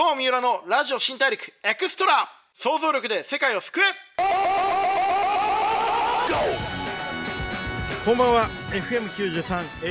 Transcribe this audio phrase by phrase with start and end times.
[0.00, 2.26] 郷三浦のラジオ新大陸エクストラ。
[2.54, 3.82] 想像力で世界を救え。
[8.06, 8.48] こんばんは。
[8.70, 9.42] FM93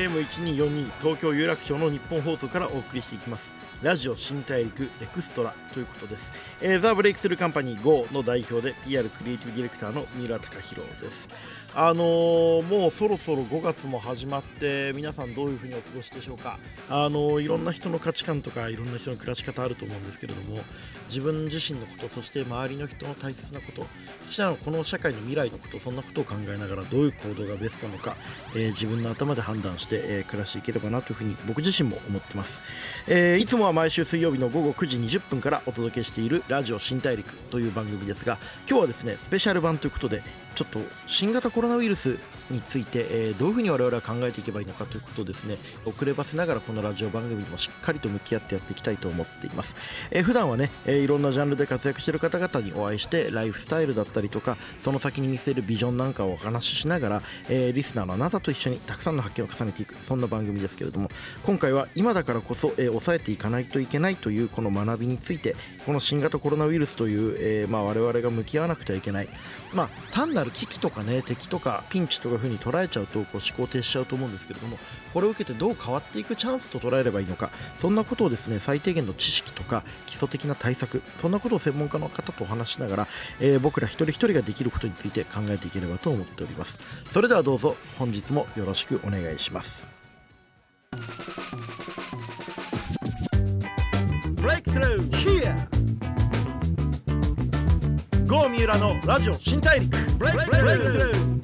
[0.10, 3.60] AM1242 東京有楽町の日本放送からお送りしていきます。
[3.84, 11.30] ラジオ新大陸エクストラということです、えーザ・ブレイクスルーカンパニー GO の代表で PR クリエイティブディレクターの三浦貴弘です。
[11.76, 16.58] あのーもうそろそろ5月も始まって皆さんどういうふうにお過ごしでしょうか。
[16.90, 20.62] あのーいろんな人の価値観とかいろんな人の暮らし方あると思うんですけれども
[21.08, 23.86] 自分自身のことそして周りの人の大切なこと
[24.26, 28.16] そしてあのこの社会の未来のことそんなことを考えながらどういう行動がベストなのか、
[28.56, 32.62] えー自分の頭で判断して、え暮らしていければなというふうに僕自身も思ってます、
[33.08, 38.38] えいつもは毎週水曜日の午後9時20分からお届けしているラジオ新大陸という番組ですが
[38.70, 40.24] 今日はですねスペシャル版ということで
[40.60, 49.78] ちょっと新型コロナウイルスについて、えーどういうふうに我々は考えていけばいいのかということをですね遅ればせながらこのラジオ番組にもしっかりと向き合ってやっていきたいと思っています、
[50.12, 61.10] えー普段はね、えーいろんなジャンルで活躍している方々にお会いしてライフスタイルだったりとかその先に見せるビジョンなんかをお話ししながら、えーリスナーのあなたと一緒にたくさんの発見を重ねていくそんな番組ですけれども
[61.46, 65.56] 今回は今だからこそ、えー抑えていかないといけないというこの学びについて
[65.86, 69.30] この新型コロナウイルスという、えーまあ、我々が向き合わなくてはいけない、
[69.74, 74.78] まあ、単なる危機とかね敵とかピンチとかふうに捉えちゃうとこう思考停止しちゃうと思うんですけれども
[75.14, 83.08] これを受けてどう変わっていくチャンスと捉えればいいのかそんなことをですね最低限の知識とか基礎的な対策そんなことを専門家の方とお話しながら、
[83.40, 86.80] えー僕ら一人一人ができることについて考えていければと思っております
[87.12, 89.90] それではどうぞ本日もよろしくお願いします
[94.36, 95.79] ブレイクスルー Here!
[98.30, 99.98] ゴー三浦のラジオ新大陸。
[100.20, 101.40] ブレイクスルー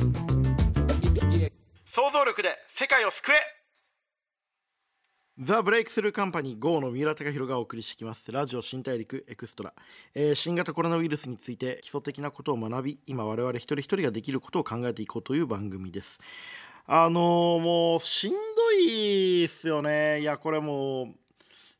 [1.87, 3.35] 想像力で世界を救え。
[5.39, 8.31] ザ・ブレイクスルーカンパニー GO の三浦貴弘がお送りしてきます。
[8.31, 9.73] ラジオ新大陸エクストラ、
[10.13, 16.19] えー新型コロナウイルスについて基礎的なことを学び今我々一人一人ができることを考えていこうという番組です。
[16.85, 18.37] あのーもうしんど
[18.73, 20.21] いっすよね。
[20.21, 21.07] いやこれもう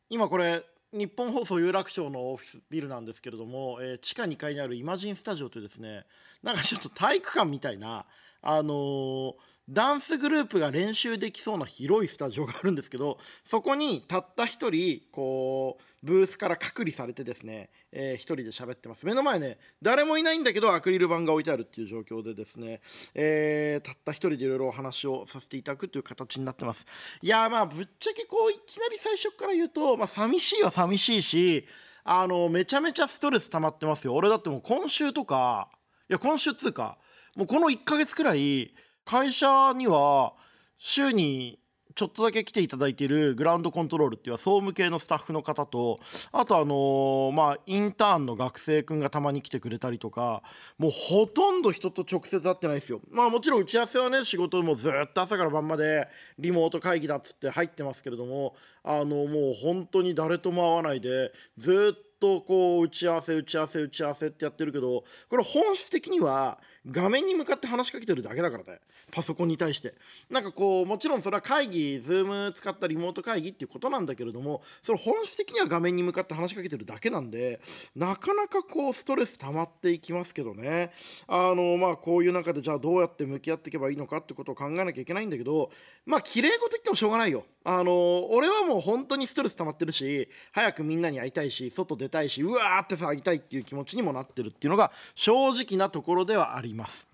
[0.09, 6.05] 今これ日本放送有楽町のオフィスビルなんですけれども、えー地下2階にあるイマジンスタジオというですね
[6.41, 8.05] なんかちょっと体育館みたいな
[8.41, 9.33] あのー
[9.67, 19.05] ダンスグループが練習できそうな広いスタジオがあるんですけどそこにたった一人こうブースから隔離されてですね、えー一人で喋ってます。
[19.07, 22.81] 目の前ね誰もいないんだけどアクリル板が置いてあるっていう状況でですね、
[23.15, 26.85] えーたった一人でいろいろお話をさせていただくという形になってます。
[27.23, 31.65] いやーまあぶっちゃけこういきなり最初から言うと、まあ、寂しいは寂しいし
[32.03, 34.13] あのめちゃめちゃストレス溜まってますよ。
[34.13, 35.69] 俺だってもう今週とか
[36.07, 36.99] いや今週っつうか
[37.35, 38.71] もうこの1ヶ月くらい
[39.05, 40.33] 会社には
[40.77, 41.59] 週に
[41.93, 45.99] ちょっとだけ来ていただいているグラウンドコントロールっていうは総務系のスタッフの方と
[46.33, 50.43] あとあのまあインターンの学生くんがたまに来てくれたりとか
[50.77, 52.99] もうほとんど人と直接会ってないですよ。
[53.09, 66.59] まあもちろん打ち合わせはね仕事もずっと朝から晩までリモート会議だっつって入ってますけれどもあのもう本当に誰とも会わないでずっとこう打ち合わせ打ち合わせ打ち合わせってやってるけどこれ本質的には
[66.89, 68.79] 画面に向かって話しかけてるだけだからね。
[69.11, 69.95] パソコンに対して。
[70.29, 77.59] なんかこうもちろんそれは会議 Zoom 使ったリモート会議っていうことなんだけれどもそれ本質的には画面に向かって話しかけてるだけなんで
[77.95, 80.91] なかなかこうストレス溜まっていきますけどね。
[81.27, 85.71] あのまあこういう中でじゃあどうやって向き合っていけばいいのかってことを考えなきゃいけないんだけど
[86.05, 87.45] まあ綺麗事言ってもしょうがないよ。
[87.67, 96.74] あの俺はもう本当にストレス溜まってるし早くみんなに会いたいし外出たいしうわーって騒ぎたいっていう気持ちにもなってるっていうのが正直なところではあります。
[96.75, 97.07] います。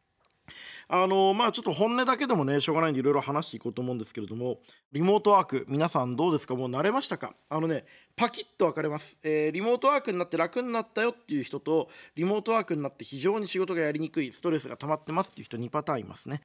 [0.94, 4.60] あのまあちょっと本音だけでもねしょうがないんでいろいろ話していこうと思うんですけれども
[4.92, 6.54] リモートワーク皆さんどうですか？
[6.56, 7.34] もう慣れましたか？
[7.50, 7.86] あのね
[8.18, 16.42] パキッと分かれます、えーリモートワークになって楽になったよっていう人とリモートワークになって非常に仕事がやりにくいストレスが溜まってますっていう人2パターンいますね。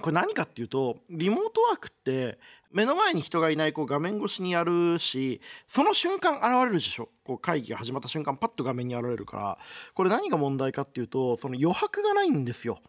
[0.00, 2.38] これ何かっていうとリモートワークって
[2.72, 7.08] 目の前に人がいないこう画面越しにやるしその瞬間現れるでしょ？
[7.24, 9.58] こう会議が始まった瞬間パッと画面に現れるから。
[9.94, 12.80] これ何が問題かっていうとその余白がないんですよ。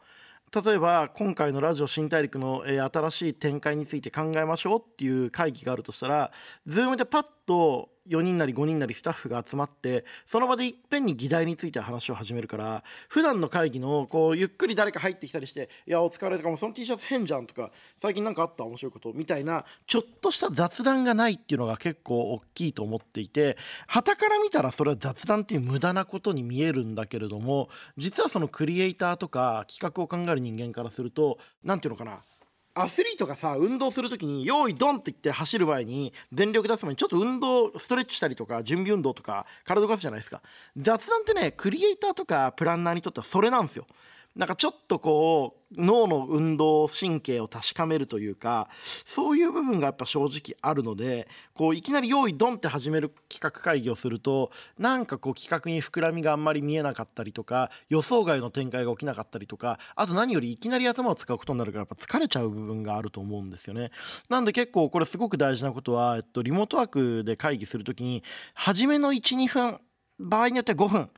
[0.54, 6.32] 例えば今回のラジオ新大陸の、え新しい展開について考えましょうっていう会議があるとしたら
[6.68, 32.24] Zoom でパッと4人なり5人なりスタッフが集まってその場でいっぺんに議題について話を始めるから普段の会議のこうゆっくり誰か入ってきたりして「いやお疲れ」とかも「その T シャツ変じゃん」とか「最近なんかあった面白いこと」みたいなちょっとした雑談がないっていうのが結構大きいと思っていて傍から見たらそれは雑談っていう無駄なことに見えるんだけれども実はそのクリエイターとか企画を考える人間からすると何ていうのかな
[32.74, 40.42] アスリートがさ運動する時に用意ドンって言って走る前に全力出す前にちょっと運動ストレッチしたりとか準備運動とか体動かすじゃないですか。
[40.78, 43.88] 雑談ってねクリエイターとかプランナーにとってはそれなんですよ。
[44.36, 48.70] なんかちょっとこう脳の運動神経を確かめるというか
[49.06, 63.92] そういう部分がやっぱ正直あるのでこういきなり用意ドンって始める企画会議をするとなんかこう企画に膨らみがあんまり見えなかったりとか予想外の展開が起きなかったりとかあと何よりいきなり頭を使うことになるからやっぱ疲れちゃう部分があると思うんですよね。
[64.30, 68.24] なんで結構これすごく大事なことは、えっと、リモートワークで会議する時に
[68.54, 69.78] 初めの12分
[70.20, 71.10] 場合によっては5分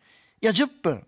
[0.42, 1.06] いや10分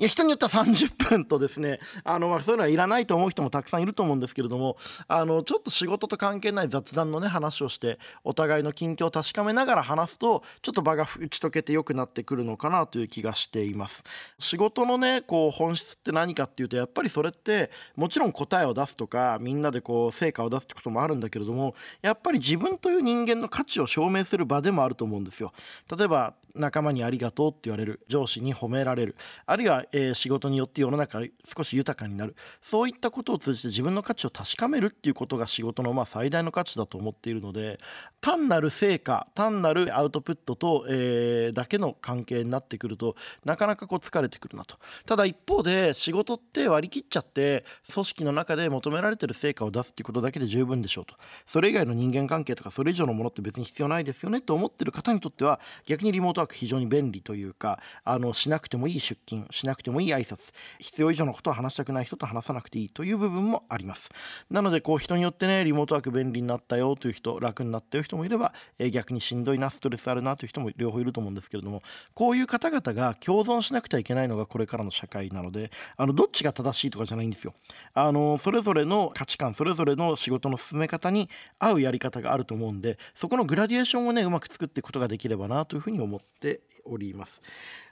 [0.00, 4.76] いや人によっては30分とですねあの、まあ、そういうのはいらないと思う人もたくさんいると思うんですけれども
[5.08, 14.04] あのちょっと仕事と関係ない雑談のね話をしてお互いの近況を確かめながら話すとちょっと場が打ち解けて良くなってくるのかなという気がしています。
[14.38, 25.52] 仕事のねこう本質って何かっていうとやっぱりそれってもちろん答えを出すとかみんなでこう成果を出すってこともあるんだけれどもやっぱり自分という人間の価値を証明する場でもあると思うんですよ。
[25.96, 28.00] 例えば仲間にありがとうって言われる。
[28.08, 29.16] 上司に褒められる。
[29.46, 32.36] あるいは、えー、仕事によって世の中少し豊かになる。
[32.62, 37.78] そういったことを通じて自分の価値を確かめるっていうことが仕事のまあ最大の価値だと思っているので
[38.20, 44.76] 単なる成果単なるアウトプットと、えー、だけの関係になってくるとなかなかこう疲れてくるなと。
[45.06, 51.14] ただ一方で仕事って割り切っちゃって組織の中で求められてる成果を出すっていうことだけで十分でしょうと。
[51.46, 64.10] それ以外の人間関係とかそれ以上のものって別に必要ないですよねと思ってる方にとっては逆にリモートワーク非常に便利というかあのしなくてもいい出勤しなくてもいい挨拶必要以上のことは話したくない人と話さなくていいという部分もあります。
[64.50, 71.82] なのでこう人によってねリモートワーク便利になったよという人楽になったよ人もいれば、え、逆にしんどいなストレスあるなという人も両方いると思うんですけれども
[72.14, 77.54] こういう方々が共存しなくてはいけないのがこれからの社会なのであのどっちが正しいとかじゃないんですよ。
[77.94, 81.28] あのそれぞれの価値観それぞれの仕事の進め方に
[81.58, 87.42] 合うやり方があると思うんでそこのグラディエーションをねうまく作っていくことができればなというふうに思ってております。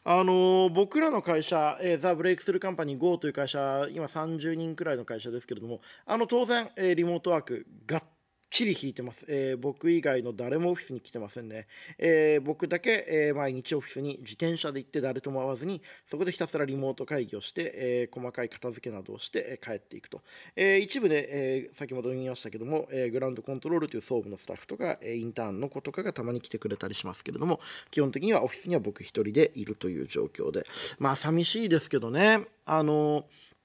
[0.05, 8.03] あの、僕らの会社、えー、ザ・ブレイクスルーカンパニー GO という会社今30人くらいの会社ですけれどもあの当然、えー、リモートワークがっ
[8.51, 11.67] ちり引いてます、えー、僕以外の誰もオフィスに来てませんね、
[11.99, 20.23] えー、僕だけ、えー、毎日オフィスに自転車で行って誰とも会わずにそこでひたすらリモート会議をして、え細かい片付けなどをして、え帰っていくと、
[20.55, 21.29] え一部で、
[21.67, 27.61] え先ほど言いましたけども、えグラウンドコントロールという総務のスタッフとか、えインターンの子とかがたまに来てくれたりしますけれども
[27.91, 30.65] 基本的にはオフィスには僕一人でいるという状況で。
[30.99, 32.41] まあ寂しいですけどね。
[32.65, 33.56] あのー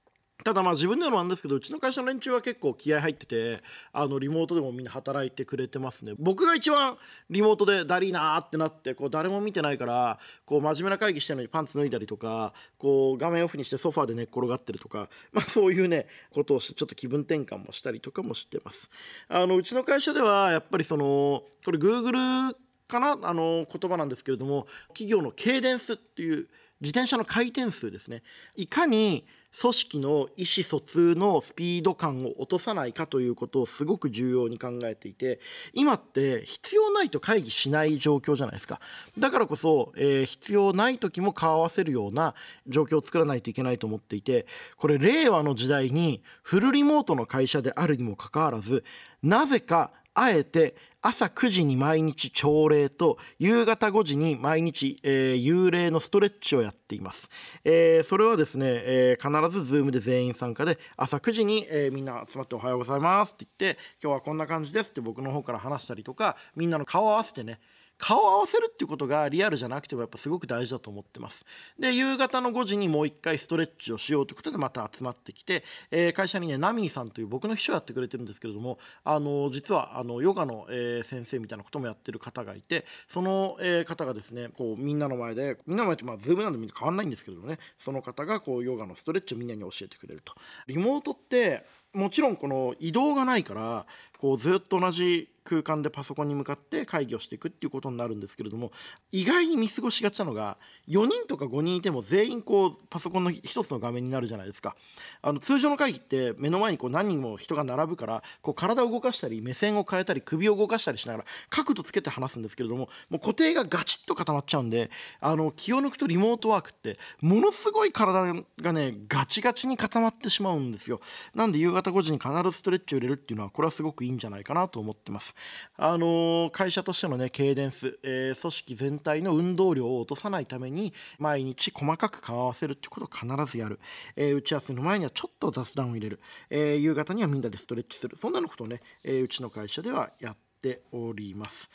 [0.43, 3.61] ただまあ自分でもなんですけどうちの会社の連中は結構気合入ってて
[3.93, 6.13] あのリモートでもみんな働いてくれてますね。
[6.17, 6.97] 僕が一番
[7.29, 18.89] リモートでだりーなーってなってこう誰も見てないからこう真面目な会議してるのにパンツ脱いだりとかこう画面オフにしてソファーで寝っ転がってるとか、まあ、そういうねことをしてちょっと気分転換もしたりとかもしてます。
[19.29, 22.55] あのうちの会社ではやっぱりそのこれ Google
[22.87, 23.17] かな？
[23.23, 26.47] あの言葉なんですけれども企業のケイデンスっていう
[26.81, 28.23] 自転車の回転数ですね。
[28.55, 29.25] いかに
[29.59, 35.39] 組織の意思疎通のスピード感を落とさないかということをすごく重要に考えていて
[35.73, 38.79] 今って必要ないと会議しない状況じゃないですか。
[39.17, 42.33] だからこそ、えー、必要ない時も顔合わせるような
[42.67, 44.45] 状況を作らないといけないと思っていて
[44.77, 48.83] これ令和の時代にフルリモートの会社であるにもかかわらず
[49.21, 57.29] なぜかあえて朝9時に毎日朝礼と夕方5時に毎日、えー、幽霊のストレッチをやっています、
[57.63, 67.59] えー、それはですね、えー、必ず Zoom で全員参加で朝9時に、えー、みんな集まっておはようございますって言って今日はこんな感じですって僕の方から話したりとかみんなの顔を合わせてね
[68.01, 71.45] 顔を合わせるっていうことがリアルじゃなくてもやっぱすごく大事だと思ってます。
[71.79, 90.33] で夕方の5時にもう一回ストレッチをしようということでまた集まってきて、えー、会社にねナミーさんという僕の秘書をやってくれてるんですけれどもあの実はあのヨガの、えー、先生みたいなこともやってる方がいてその、えー、方がですねこうみんなの前でみんなの前ってまあ Zoomなんでみんな変わんないんですけれどもねその方がこうヨガのストレッチをみんなに教えてくれると。
[90.65, 93.85] リモートってもちろんこの移動がないから
[94.21, 98.71] こうずっと同じ空間でパソコンに向かって会議をしていくっていうことになるんですけれども
[99.11, 104.75] 意外に見過ごしがちなのが4人とか5人いても全員こうパソコンの1つの画面になるじゃないですか。
[105.23, 121.01] あの通常の会議って目の前にこう何人も人が並ぶからこう体を動かしたり目線を変えたり首を動かしたりしながら角度つけて話すんですけれどももう固定がガチッと固まっちゃうんであの気を抜くとリモートワークってものすごい体がねガチガチに固まってしまうんですよ。
[121.33, 125.35] なんで夕方5時に必ずストレッチを入れるっていうのはこれはすごくいいんじゃないかなと思ってます。
[125.77, 133.79] あの会社としてのねケイデンス、えー、組織全体の運動量を落とさないために毎日細かく顔合わせるってことを必ずやる、
[134.15, 138.17] えー、打ち合わせの前にはちょっと雑談を入れる、え、夕方にはみんなでストレッチする。
[138.17, 141.69] そんなのことをね、え、うちの会社ではやっております。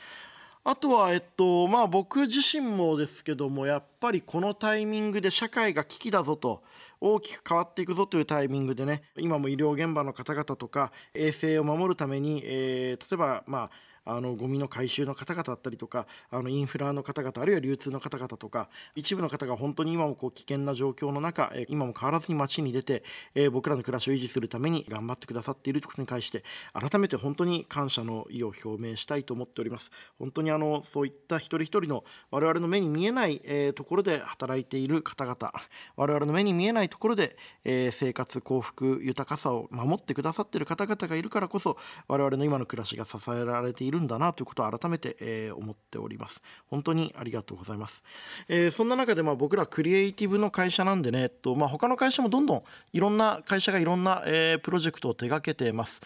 [0.68, 6.64] あとは、えっと、まあ僕自身もですけども、やっぱりこのタイミングで社会が危機だぞと、
[7.00, 13.70] 大きく変わっていくぞというタイミングでね、今も医療現場の方々とか、衛生を守るために、えー、例えば、まあ、
[14.06, 23.02] あのゴミの回収の方々だったりとかあのインフラの方々あるいは流通の方々とか一部の方が本当に今もこう危険な状況の中、え今も変わらずに街に出て、
[23.34, 29.90] え僕らの暮らしを維持するために頑張ってくださっているということに対して改めて本当に感謝の意を表明したいと思っております。
[30.18, 35.52] 本当にあのそういった一人一人の我々の目に見えない、えところで働いている方々
[35.96, 41.76] 我々の目に見えないところで、え生活幸福豊かさを守ってくださっている方々がいるからこそ
[42.08, 46.40] 我々の今の暮らしが支えられているるんだなということを改めて、えー、思っております。
[46.68, 48.02] 本当にありがとうございます、
[48.48, 52.62] えー、そんな中でまあ僕らクリエイティブの会社なんでね、えっとまあ、他の会社もどんどん
[52.92, 56.00] いろんな会社がいろんな、えー、プロジェクトを手掛けてます。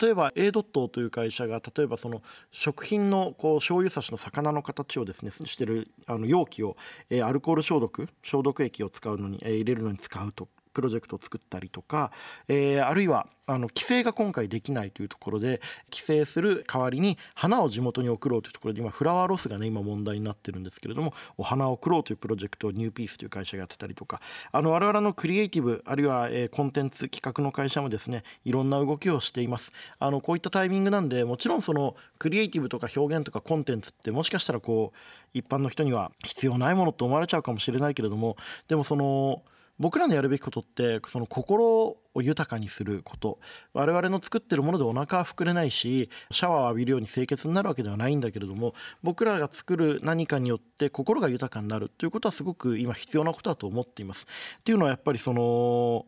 [0.00, 6.76] 例えば A ドットという会社が例えばその食品のこう醤油差しの魚の形をですねしてるあの容器を、
[7.10, 10.48] えー、アルコール消毒消毒液を使うのに、えー、入れるのに使うと。
[10.76, 12.12] プロジェクトを作ったりとか、
[12.48, 24.20] えー、あるいはあの規制が今回できないというところで規制する代わりに花を地元に送ろうというところで今フラワーロスがね今問題になってるんですけれどもお花を送ろうというプロジェクトをニューピースという会社がやってたりとか
[24.52, 29.72] あの我々のクリエイティブあるいは、えー、コンテンツ企画の会社もですねいろんな動きをしています。
[29.98, 34.98] あのこういったタイミングなんでもちろんそのクリエイティブとか表現とかコンテンツってもしかしたらこう
[35.32, 38.36] 一般の人には必要ないものと思われちゃうかもしれないけれども
[38.68, 39.42] でもその
[39.78, 43.38] 僕らのやるべきことってその心を豊かにすること
[43.74, 54.26] 我々の作ってるものでお腹は膨れないしシャワーを浴びるように清潔になるわけではないんだけれども僕らが作る何かによって心が豊かになるということはすごく今必要なことだと思っています。
[54.58, 56.06] っていうのはやっぱりその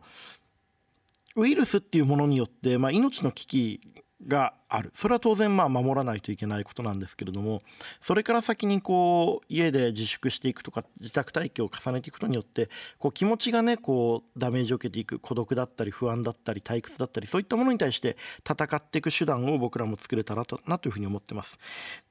[1.37, 3.81] ウイルスっていうものによって、まあ、命の危機
[4.27, 7.61] があるそれは当然まあ守らないといけないことなんですけれども
[8.03, 18.17] それから先にこう家で自粛していくとか自宅待機を重ねていくことによってこう気持ちがねこうダメージを受けていく孤独だったり不安だったり退屈だったりそういったものに対して
[18.49, 21.59] 戦っていく手段を僕らも作れたらなというふうに思ってます。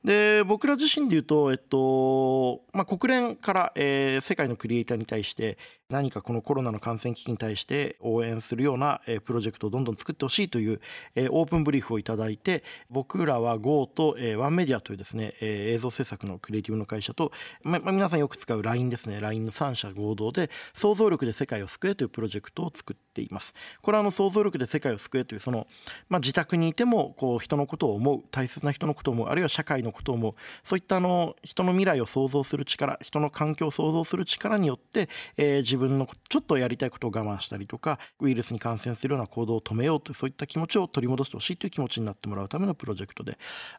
[0.03, 5.57] で僕ら自身で言うと、えっとまあ、国連から、えー、世界のクリエイターに対して
[5.89, 10.81] 何かこのコロナの感染危機に対して応援するような、えー、プロジェクトをどんどん作ってほしいという、
[11.15, 12.46] えー、オープンブリーフをいただいて
[12.89, 17.31] 僕らは GO と、えー、ワンメディアというですね、えー、映像制作のクリエイティブの会社と、
[17.63, 19.19] まま、皆さんよく使う LINE ですね。
[19.19, 23.55] LINE の3社合同で想像力で世界を救えというプロジェクトを作ってています。
[23.81, 25.65] これはあの想像力で世界を救えというその、
[26.07, 30.33] まあ、自宅にいてもこう人のことを思う大切な人のことを思うあるいは社会のことを思う
[30.63, 43.37] そういったあの人の未来を想像する力人の環境を想像する力によって、えー、自分のちょっとやりたいことを我慢したりとかウイルスに感染するような行動を止めようというそういった気持ちを取り戻してほしいという気持ちになってもらうためのプロジェクトで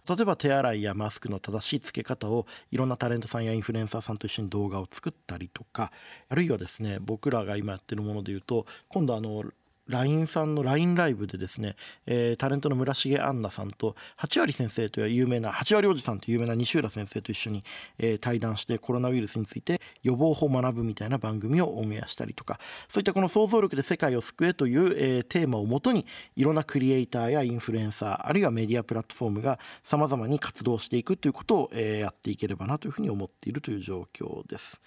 [0.09, 5.92] 例えば手洗いやマスクの正しいつけ方をいろんなタレントさんやインフルエンサーさんと一緒に動画を作ったりとか
[6.28, 9.44] あるいはですね僕らが今やってるもので言うと今度あのの
[9.88, 11.75] LINE さんの LINE ライブでですね、
[12.06, 17.64] えー、タレントの村重杏奈さんと八割先生という有名な八割おじさんという有名な西浦先生と一緒に、
[17.99, 26.04] えー、対談してコロナウイルスについて予防法を学ぶみたいな番組をオンエアしたりとかそういったこの想像力で世界を救えという、えー、テーマをもとに
[26.37, 34.80] いろんなクリエイターやインフルエンサーあるいはメディアプラットフォームがさまざまに活動していくということを、え、やっていければなというふうに思っているという状況です。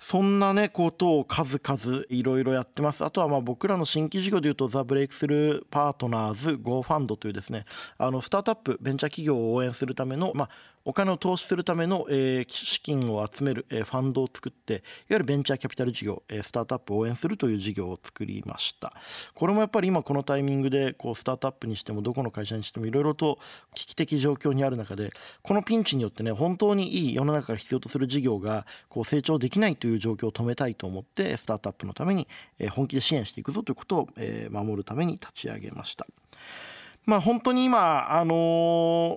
[0.00, 3.04] そんなねことを数々いろいろやってます。
[3.04, 7.66] あとはまあ僕らの新規事業でいうとザ・ブレイクスルーパートナーズ Go ファンドというですね
[7.98, 10.50] あのスタートアップベンチャー企業を応援するための、まあ、
[10.84, 18.92] お金を投資するための、えー、資金を集める、えー、ファンドを作っていわゆるベンチャーキャピタル事業、えー、スタートアップを応援するという事業を作りました
[19.34, 23.38] これもやっぱり今このタイミングでこうスタートアップにしてもどこの会社にしてもいろいろと
[23.74, 32.26] 危機的状況にある中でこのピンチによってね本当にいい世の中が必要とする事業がこう成長できないという状況を止めたいと思ってスタートアップのために
[32.58, 36.06] え本気で支援していくぞということをえ守るために立ち上げました。
[37.06, 38.34] まあ本当に今あの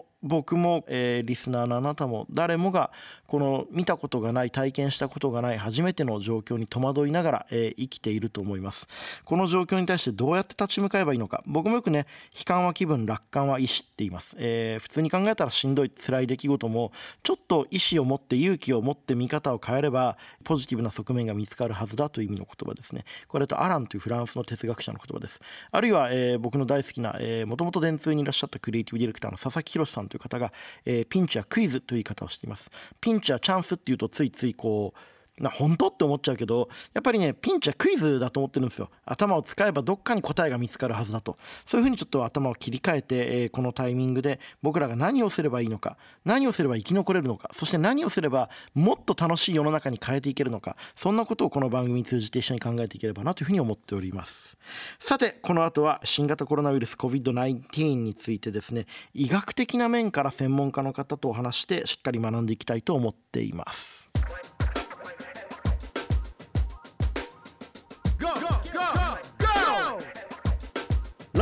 [0.10, 2.92] ー僕も、えー、リスナーのあなたも誰もが
[3.28, 8.88] この見たことがない体験したことがない初めての状況に戸惑いながら、えー、生きていると思います。
[9.26, 16.92] この状況に対してどうやって立ち向かえばいいのか僕もよくね悲観は気分楽観は意志って言います、えー、普通に考えたらしんどい辛い出来事も
[17.24, 23.04] ちょっと意志を持って勇気を持って見方を変えればポジティブな側面が見つかるはずだという意味の言葉ですね。
[23.28, 25.40] これとアランというフランスの哲学者の言葉です。
[25.72, 27.16] あるいは、え、僕の大好きな
[27.46, 30.54] もともと電通にいらっしゃったクリエイティブディレクターの佐々木宏さんという方が、
[30.86, 32.70] えーピンチはクイズという言い方をしています。
[33.02, 35.00] ピンチはチャンスっていうとついついこう
[35.40, 38.90] な本当って思っちゃうけどやっぱりねピンチはクイズだと思ってるんですよ。
[39.06, 41.38] 頭を使えばどっかに答えが見つかるはずだと。
[41.66, 54.58] そういうふうにちょっと頭を切り替えて、えーこのタイミングで僕らが何をすればいいのか何をすれば生き残れるのかそして何をすればもっと楽しい世の中に変えていけるのかそんなことをこの番組に通じて一緒に考えていければなというふうに思っております。
[55.00, 64.10] さてこの後は新型コロナウイルス COVID-19 についてですね医学的な面から専門家の方とお話してしっかり学んでいきたいと思っています。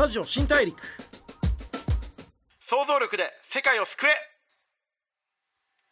[0.02, 0.82] ラジオ新大陸。
[2.60, 4.10] 想像力で世界を救え。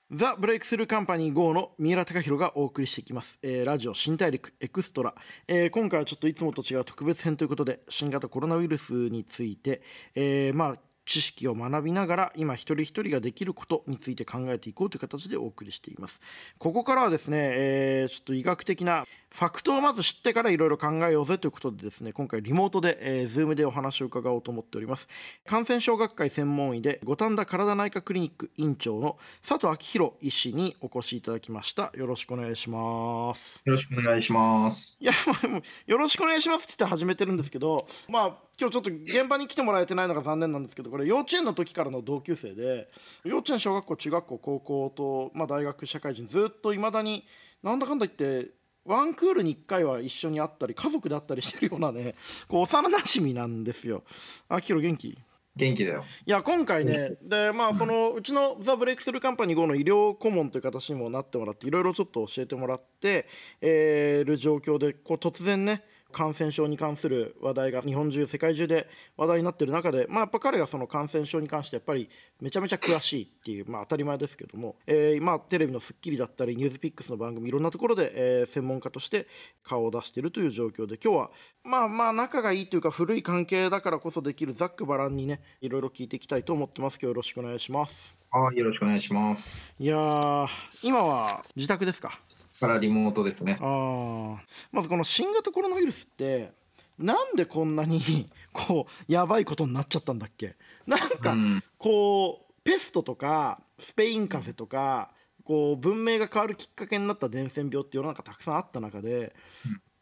[0.10, 5.14] ザ・ブレイクスルーカンパニー GO の三浦貴弘がお送りしていきます、えーラジオ新大陸エクストラ、
[5.48, 9.84] えー今回はちょっといつもと違う特別編ということで新型コロナウイルスについて、
[10.16, 10.76] えーまあ
[11.06, 16.22] 知識を学びながら今一人一人ができることについて考えていこうという形でお送りしています。
[16.60, 25.08] ここからはですね、えーちょっと医学的なファクトをまず知ってからいろいろ考えようぜということでですね今回リモートで、えー、Zoom でお話を伺おうと思っております。
[25.46, 29.18] 感染症学会専門医で五反田体内科クリニック院長の
[29.48, 31.92] 佐藤昭弘医師にお越しいただきました。
[31.96, 33.62] よろしくお願いします。
[33.66, 34.98] よろしくお願いします。
[35.00, 35.12] いや
[35.50, 42.90] もう よろしくお願いしますって言って始めてるんですけどまあ今日ちょっと現場に来てもらえてないのが残念なんですけどこれ幼稚園の時からの同級生で
[43.24, 47.26] 幼稚園小学校中学校高校と、まあ、大学社会人ずっといまだに
[47.64, 48.52] なんだかんだ言って
[48.86, 52.16] ワンクールに1回は一緒に会ったり家族で会ったりしてるようなね
[52.48, 54.04] こう幼なじみなんですよ。
[54.48, 55.18] あきろ元気？
[55.56, 56.06] 元気だよ。
[56.26, 63.28] いや今回ねでまあそのうちのザ・ブレイクスルーカンパニー5の医療顧問という形にもなってもらっていろいろちょっと教えてもらって
[63.62, 68.88] えーる状況でこう突然ね感染症に関する話題が日本中世界中で
[69.18, 72.10] 話題になってる中で、まあ、やっぱ彼がその感染症に関してやっぱり
[72.42, 79.28] めちゃめちゃ詳しいっていう、まあ、当たり前ですけども、えーまあ、テレビの『スッキリ』だったり「ニュースピックスの番組いろんなところで、えー専門家として
[79.64, 81.32] 顔を出しているという状況で今日は
[81.64, 86.96] まあまあ仲がいいというか古い関係だからこそできるざっくばらんにねいろいろ聞いていきたいと思ってます。
[86.96, 88.18] 今日よろしくお願いします。
[88.32, 89.74] はい、よろしくお願いします。
[89.80, 90.48] いやー
[90.84, 92.20] 今は自宅ですか？
[92.60, 93.58] からリモートですね。
[93.62, 94.38] あー。
[94.72, 96.52] まずこの新型コロナウイルスって
[96.98, 98.00] なんでこんなに
[98.54, 100.56] こうやばいことになっちゃったんだっけ？
[100.86, 101.64] なんかうん。
[101.78, 109.34] こうペストとかスペイン風邪とかこう文明が変わるきっかけになった伝染病って世の中たくさんあった中で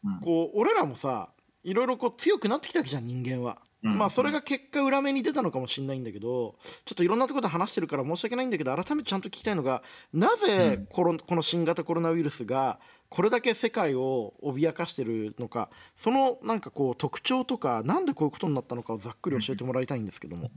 [0.04, 0.20] うん。
[0.20, 1.30] こう俺らもさ
[1.64, 3.58] いろいろこう強くなってきたわけじゃん人間は。
[3.84, 20.50] うんまあそれが結果裏目に出たのかもしれないんだけどちょっといろんなところで話してるから申し訳ないんだけど改めてちゃんと聞きたいのがなぜコロこの新型コロナウイルスがこれだけ世界を脅かしてるのかそのなんかこう特徴とかなんでこういうことになったのかをざっくり教えてもらいたいんですけども。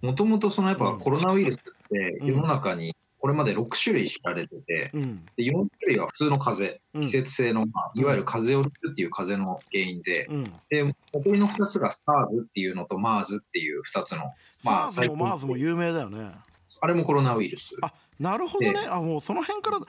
[0.00, 2.26] もともとそのやっぱうんコロナウイルスってうん。
[2.26, 2.94] 世の中に
[3.26, 5.26] これまで6種類知られてて、うん。
[5.36, 7.06] で4種類は普通の風邪、うん。
[7.06, 16.30] 季節性の、まあいわゆる風邪をひくっていう風邪の原因で、うん、で残りの2つが SARS っていうのと MERS っていう2つの、まあ、SARS も MERS も有名だよね。
[16.80, 17.74] あれもコロナウイルス。
[17.82, 18.74] あなるほどね。
[18.74, 19.80] であもうその辺から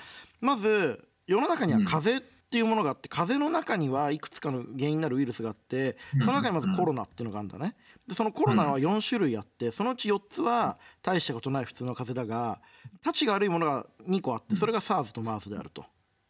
[0.41, 6.21] まず世の中には風邪っていうものがあって、風邪の中にはいくつかの原因になるウイルスがあってうん。
[6.21, 7.75] その中にまずコロナっていうのがあるんだね。
[8.07, 12.61] でそのコロナは4種類あってそのうち4つは大したことない普通の風邪だが
[13.03, 15.85] たちが悪いものが2個あってそれが SARS と MERS であると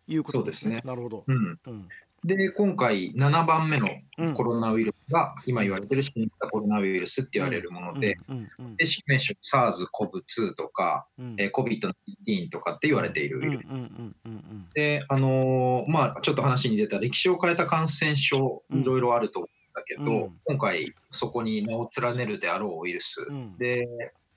[0.08, 0.82] いうことですね。
[0.84, 1.88] そうなるほど、うん、うん
[2.26, 4.34] で今回7番目のうん。
[4.34, 11.36] コロナウイルスが今言われてる新型コロナウイルスって言われるもので、うんうんで、疾病種 SARS-CoV-2 とか、うん。
[11.38, 13.64] えー COVID-19 とかって言われているウイルス。
[14.74, 20.40] で、あのーまあ、ちょっと話に出た歴史を変えた感染症、うんいろいろあると思うんだけど、うん。
[20.46, 23.22] 今回そこに名を連ねるであろうウイルス。
[23.30, 23.58] うん。
[23.58, 23.88] で、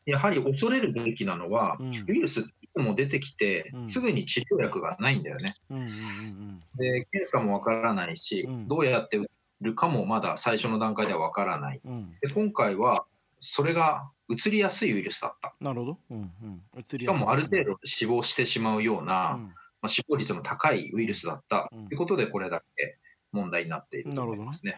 [0.05, 1.89] やはり恐れるべきなのは、うん。
[1.89, 3.87] ウイルスいつも出てきてう、ん。
[3.87, 5.55] すぐに治療薬がないんだよね。
[5.71, 8.69] うんうんうんで、検査もわからないし、うん。
[8.69, 9.27] どうやって打
[9.61, 11.81] るかもまだ最初の段階ではわからない。
[11.85, 11.93] うん。
[11.93, 13.07] うんで、今回は
[13.41, 15.55] それが移りやすいウイルスだった。
[15.61, 17.07] なるほど、うんうん、移りしやすい。
[17.07, 19.45] かもある程度死亡してしまうような、うん。
[19.47, 21.69] まあ、死亡率の高いウイルスだった。
[21.73, 21.89] うん。
[21.89, 22.99] ということで、これだけ
[23.33, 24.77] 問題になっていると思いますね。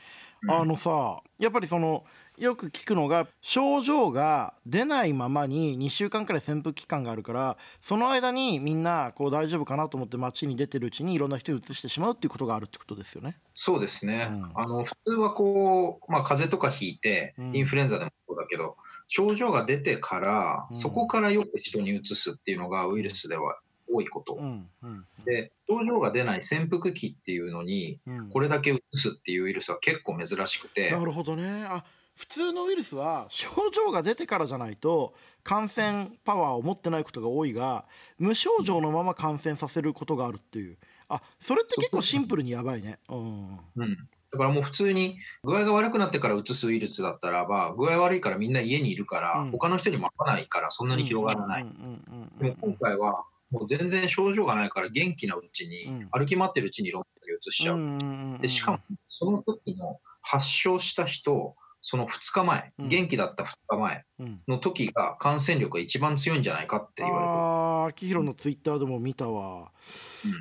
[0.49, 2.05] あのさやっぱりその
[2.39, 13.37] よく聞くのが症状が出ないままに2週間くらい潜伏期間があるからその間にみんなこう大丈夫かなと思って街に出てるうちにいろんな人に移してしまうっていうことがあるってことですよね。
[13.55, 14.51] そうですね、うん。
[14.55, 18.77] あの普通はこう、まあ、風邪とかひいてうん、インフルエンザでもそうだけど、
[19.09, 20.77] 症状が出てから、うん。
[20.77, 23.59] そこからよく人に移すっていうのがウイルスでは
[23.91, 24.35] 多いこと。
[24.35, 24.69] うん。
[24.83, 25.05] うん。
[25.25, 28.31] で、症状が出ない潜伏期っていうのに、うん。
[28.31, 31.65] これだけ移すっていうウイルスは結構珍しくて、なるほどね。
[31.69, 31.85] あ
[32.17, 37.87] 普通のウイルスは症状が出てからじゃないと感染パワーを持ってないことが多いが
[38.19, 40.77] 無症状のまま感染させることがあるっていう。
[41.09, 42.99] あそれって結構シンプルにやばいね。
[43.09, 43.59] うん。
[43.77, 43.97] うん。
[44.33, 49.51] だからもう普通に具合が悪くなってから移すウイルスだったらば、具合悪いからみんな家にいるから、うん。
[49.51, 51.65] 他の人にもかないからそんなに広がらない。
[51.65, 56.09] でうんも今回はもう全然症状がないから元気なうちに、うん。
[56.13, 57.77] 歩き回ってるうちに論文を移しちゃう。
[57.77, 62.89] うんうんうでしかもその時の発症した人、その2日前、うん。
[62.89, 64.41] 元気だった2日前うん。
[64.49, 67.29] の時が感染力が一番強いんじゃないかって言われてる。
[67.29, 67.39] あ
[67.83, 69.73] あ秋広のツイッターでも見たわ、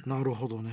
[0.05, 0.71] なるほどね。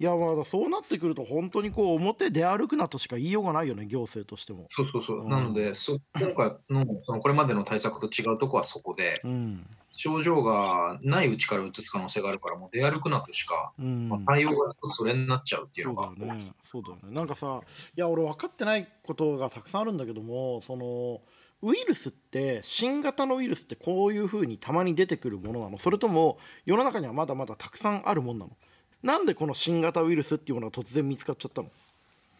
[0.00, 4.66] いやまだそうなってくると本当にこう表出歩くなとしか言いようがないよね行政としても。
[4.70, 5.22] そうそうそう。
[5.22, 5.28] うん。
[5.28, 9.66] なので、そ今回のそのこれまでの対策と違うとこはそこで、うん
[9.98, 14.08] 症状がないうちからうつす可能性があるから、もう出歩くなとしか、うん。
[14.08, 16.52] まあ、対応がそれになっちゃうっていうそうのが、だよね。
[16.64, 17.14] そうだよね。
[17.14, 17.60] なんかさ
[17.96, 21.20] いや俺分かってないことがたくさんあるんだけどもその
[21.62, 25.78] ウイルスって新型のウイルスってこういうふうにたまに出てくるものなの？
[25.78, 28.52] それとも世の中にはまだまだたくさんあるもんなの？
[29.02, 31.68] なんでこの新型ウイルスっていうものが突然見つかっちゃったの？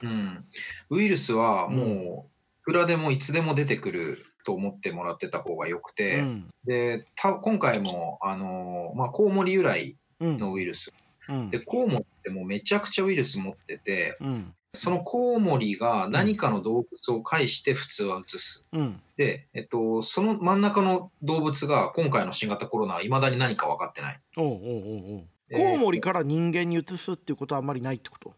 [0.01, 0.45] うん、
[0.91, 2.29] ウイルスはも
[2.63, 6.47] う、いくらでもいつでも出てくると思ってもらってた方がよくて、うん。
[6.65, 10.39] でた今回も、あのまあ、コウモリ由来うん。
[10.39, 10.91] のウイルス、
[11.29, 11.51] うん。
[11.51, 14.55] でコウモリってもうめちゃくちゃウイルス持ってて、うん。
[14.75, 18.65] そのコウモリが何かの動物を介して普通は移す。
[18.73, 19.03] うん。
[19.19, 24.21] で、えっと、その真ん中の動物が今回の新型コロナはいまだに何か分かってない。
[24.35, 28.33] コウモリから人間に移すっていうことはあんまりないってこと？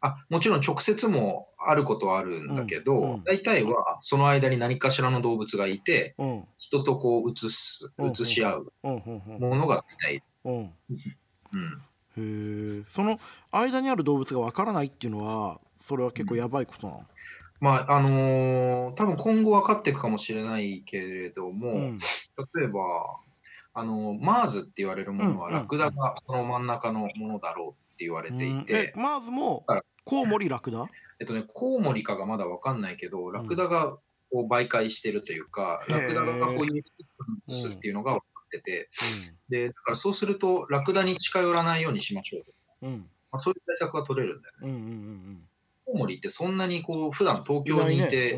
[0.00, 3.24] あもちろん直接もあることはあるんだけど、うんうん。
[3.24, 6.44] 大体はその間に何かしらの動物がいて、うん。
[6.58, 10.22] 人とこう移すうん移し合うものがいない。
[10.44, 10.54] うん。
[10.54, 10.72] うん。
[12.16, 13.20] うん、へえその
[13.52, 17.06] 間にある動物がわからないっていうのはそれは結構やばいことなの？
[17.60, 21.98] まああのー多分今後分かっていくかもしれないけれども、うん。
[22.54, 22.80] 例えば、
[23.74, 28.64] あのー、MARS って言われるものはラクダがその真ん中のものだろうって言われていうん。
[28.66, 30.86] て、えまずもあコウモリラクダ？
[31.18, 33.98] えっとね、コウモリかがまだ分かんないけど、ラクダが
[34.30, 36.02] こう媒介してるというか、へー。
[36.02, 36.84] ラクダがこういう
[37.50, 38.90] すっていうのが分かってて、
[39.48, 42.52] で、だからそうすると、ラクダに近寄らないようにしましょうと。
[42.82, 42.92] うん。
[42.92, 44.68] うんまあ、そういう対策が取れるんだよね。
[44.68, 44.82] うんうんう
[45.32, 45.48] ん
[45.86, 48.36] コウモリってそんなにこう、普段東うん京にいて、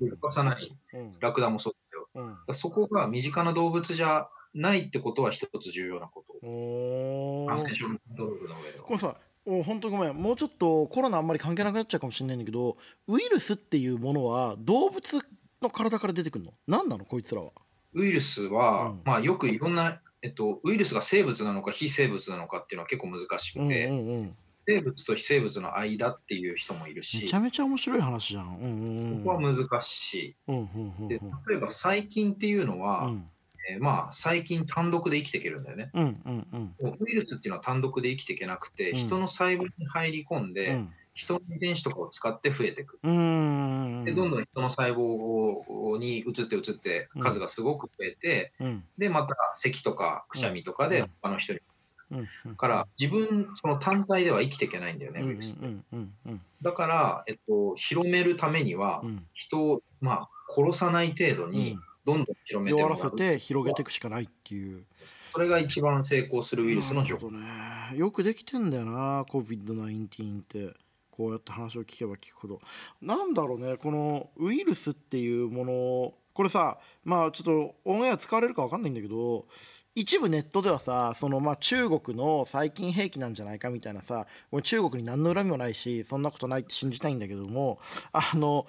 [0.00, 1.10] 動かさない、うん。
[1.20, 2.08] ラクダもそうですよ。
[2.14, 2.30] うん。
[2.30, 6.25] だからそこが身近な動物じゃないってことは一つ重要なこと。
[6.46, 7.48] おー。
[7.48, 10.16] 感染症のコントロールの上ではこれさお本当ごめん。
[10.16, 15.18] もうちょっとコロナあんまり関係なくなっちゃうかもしれないんだけどウイルスっていうものは動物
[15.62, 16.52] の体から出てくるの？
[16.66, 17.52] 何なのこいつらは？
[17.94, 19.00] ウイルスは、うん。
[19.04, 24.36] まあよくいろんな、えっと、ウイルスが生物なのか非生物なのかっていうのは結構難しくて、うんうんうん。
[24.66, 28.58] 生物と非生物の間っていう人もいるめしちゃ、めちゃ面白い話じゃん。
[28.58, 29.24] うんうんうん。
[29.24, 30.36] ここは難しい。
[30.48, 33.24] うんうんうんで例えば細菌っていうのは、うん
[33.68, 35.90] えーまあ細菌単独で生きていけるんだよね。
[35.94, 36.46] うんうん
[36.82, 36.92] うん。
[37.00, 38.96] ウイルスっていうのは単独で生きていけなくて、うん。
[38.96, 40.92] 人の細胞に入り込んで、うん。
[41.14, 42.98] 人の遺伝子とかを使って増えていく。
[43.02, 48.84] うーんで、どんどん人の細胞に移って移ってうん数がすごく増えて、うん。
[48.98, 51.10] で、また咳とかくしゃみとかでうん。
[51.22, 51.60] 他の人に。
[52.10, 52.28] うん。
[52.44, 52.56] うん。
[52.56, 55.66] から、自分、その単体では生きていけないんだよね、うんウイルスって。
[55.66, 56.12] うんうん。
[56.26, 59.26] うんだから、えっと、広めるためにはう、ん。
[59.34, 62.96] 人を、まあ、殺さない程度に、どんどん広めて弱ら。
[62.96, 64.84] せて広げていくしかないっていう
[65.32, 67.30] それが一番成功するウイルスの状況。
[67.32, 67.44] なる
[67.88, 70.74] ほどねよくできてんだよな COVID-19 って
[71.10, 72.60] こうやって話を聞けば聞くほど
[73.02, 79.46] なんだろうねこのウイルスっていうものこれさまあちょっとオンエア使われるか分かんないんだけど
[79.94, 87.78] 一部ネットではさそのまあ中国の細菌兵器なんじゃないかみたいなさ俺中国に何の恨みもないしそんなことないって信じたいんだけども
[88.12, 88.66] あの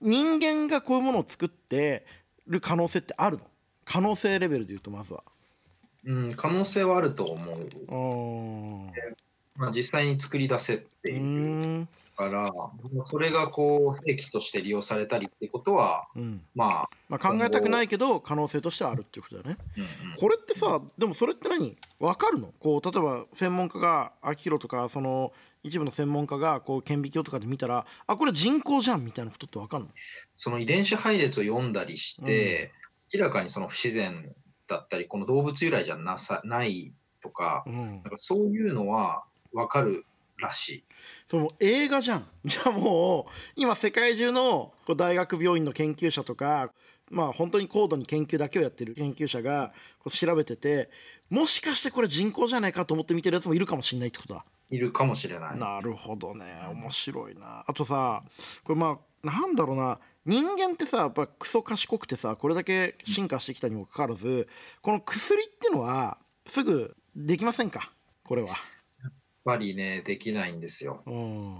[0.00, 2.06] 人間がこういうものを作って
[2.46, 3.44] る可能性ってあるの？
[3.84, 5.22] 可能性レベルで言うとまずは。
[6.04, 7.56] うん、可能性はあると思う。
[7.58, 7.94] うー。
[7.94, 8.92] ん
[9.56, 11.14] まあ、実際に作り出せってう。
[11.14, 12.50] いうから、
[13.04, 16.42] それがこう兵器として利用されたりってことは、うん。
[16.54, 19.56] まあ、まあ、考えたくないけど可能性としてはあるっていうことだよね。
[19.76, 20.16] うんうん。
[20.16, 21.76] これってさでもそれって何？
[21.98, 22.52] 分かるの？
[22.60, 29.90] こう例えば専門家が秋広とかその一部の専門家がこう顕微鏡とかで見たらあこれ人工じゃんみたいなことって分かるの？
[30.34, 32.72] その遺伝子配列を読んだりして、
[33.12, 34.32] 明らかにその不自然
[34.66, 36.92] だったり、この動物由来じゃなさない
[37.22, 40.06] とか、うんなんかそういうのは分かる
[40.38, 40.84] らしい。
[41.28, 46.72] その映画じゃん じゃあもう今世界中のこう大学病院の研究者とか
[47.10, 50.90] まあ本当に高度に研究だけをやってる研究者がこう調べてて
[51.28, 54.44] もしかしてこれ人工じゃないかと思って見てるやつもいるかもしれないってことだ。
[54.70, 55.58] いるかもしれない。
[55.58, 56.46] なるほどね。
[56.70, 57.64] 面白いな。
[57.66, 58.22] あとさ
[58.64, 60.00] これまあなんだろうな。
[60.26, 64.48] 人間ってさやっぱクソ賢くてさこれだけ進化してきたにもかかわらず
[64.82, 67.92] この薬っていうのはすぐできませんか？
[68.24, 68.48] これは。
[68.48, 68.54] や
[69.08, 69.12] っ
[69.44, 71.02] ぱりね、できないんですよ。
[71.06, 71.56] うん。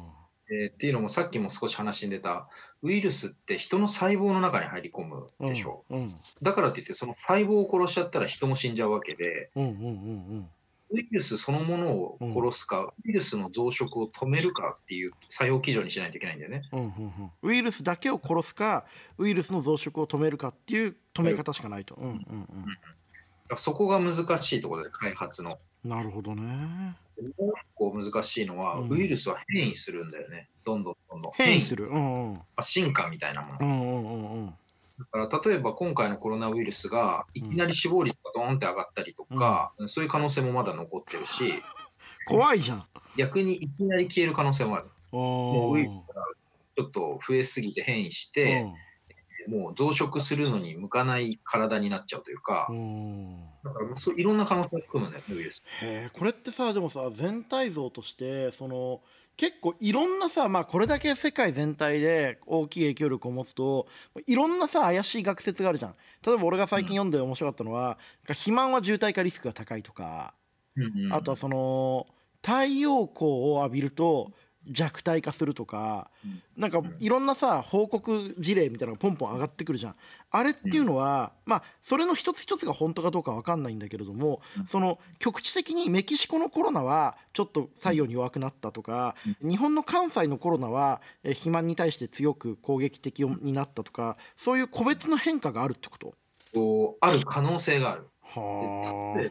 [0.52, 2.48] えーっていうのもさっきも少し話に出た
[2.82, 10.48] ウイルスって人の細胞の中に入り込むでしょ、うんだからって言ってその細胞を殺しちゃったら人も死んじゃうわけでうんうんうん
[10.92, 16.62] ウイルスそのものを殺すか、ウイルスの増殖を止めるかっていう作用基準にしないといけないんだよね。
[16.72, 18.84] うんうんうんウイルスだけを殺すか
[19.16, 21.94] ウイルスの増殖を止めるかっていう止め方しかないと。
[21.94, 22.44] うんうんだか
[23.50, 25.58] らそこが難しいところで開発の。
[25.84, 26.96] うん、なるほどね。
[27.38, 30.48] もう一個難しいのは、うんウイルスは変異するんだよね。
[30.64, 31.32] どんどんどんどん。
[31.34, 31.86] 変異する。
[31.86, 33.58] うんうんまあ進化みたいなもの。
[33.60, 34.54] うんうんうんうん
[35.00, 41.54] だから例えば今回のコロナウイルスがいきなり死亡率がドーンって上がったりとか、そういう可能性もまだ残ってるし、
[42.26, 42.84] 怖いじゃん。
[43.16, 44.86] 逆にいきなり消える可能性もある。
[45.10, 46.24] もおうウイルスが
[46.76, 48.66] ちょっと増えすぎて変異して、
[49.48, 55.62] もう増殖するのに向かない体になっちゃうというかう、んだからそういろんな可能性を含むね、ウイルス。
[55.82, 59.00] へえこれってさでもさ全体像としてその
[59.40, 63.86] 結構いろんなさまあこれだけ世界全体で大きい影響力を持つと
[64.26, 65.94] いろんなさ怪しい学説があるじゃん。
[66.26, 70.34] 例えば俺が最近読んで面白かったのは、肥満は渋滞化リスクが高いとか、
[70.76, 71.12] うんうん。
[71.14, 72.06] あとはその
[72.42, 74.32] 太陽光を浴びると
[74.70, 76.42] 弱体化するとか、うん。
[76.56, 79.96] なんかいろんなさ報告事例みたいなのがポンポン上がってくるじゃん。
[80.30, 84.66] あれっていうのは、まあそれの一つ一つが本当かどうかわかんないんだけれども、うん。
[84.66, 96.14] その局地的にメキシコのコロナはちょっと作用に弱くなったとか、日本の関西のコロナはえー肥満に対して強く攻撃的になったとかそういう個別の変化があるってこと？
[96.52, 98.06] とある可能性がある。
[98.22, 99.30] は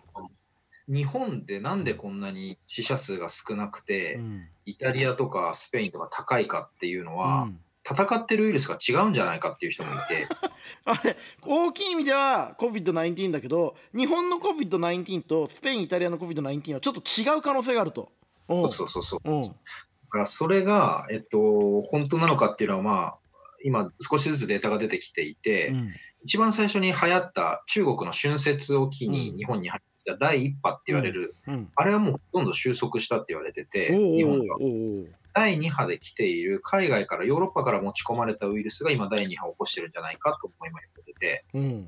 [0.87, 7.59] 日本でなんでこんなに死者数が少なくて、うんイタリアとかスペインとか高いかっていうのうは、ん。
[7.89, 10.27] 戦ってるウイルスが違うんじゃないかっていう人もいて、
[10.85, 18.11] あれ大きい意味では COVID-19 だけど日本の COVID-19 とスペインイタリアの COVID-19 はちょっと違う可能性があると。
[18.47, 18.65] う。
[18.65, 19.21] んそうそうそう。
[19.23, 19.31] う。
[19.31, 19.53] んだ
[20.09, 23.17] からそれが、えっと、本当なのかっていうのは、まあ、
[23.63, 25.93] 今少しずつデータが出てきていて、うん。
[26.23, 29.37] 一番最初に流行った中国の春節を機にうん。
[29.37, 31.71] 日本に入った第一波って言われる、うん。
[31.75, 34.57] あれはもうほとんど収束したって言われてて、日本では。
[35.33, 41.87] 第2波で来ている海外からヨーロッパから持ち込まれたウイルスが今第2波を起こしてるんじゃないかと思いまってて、うん。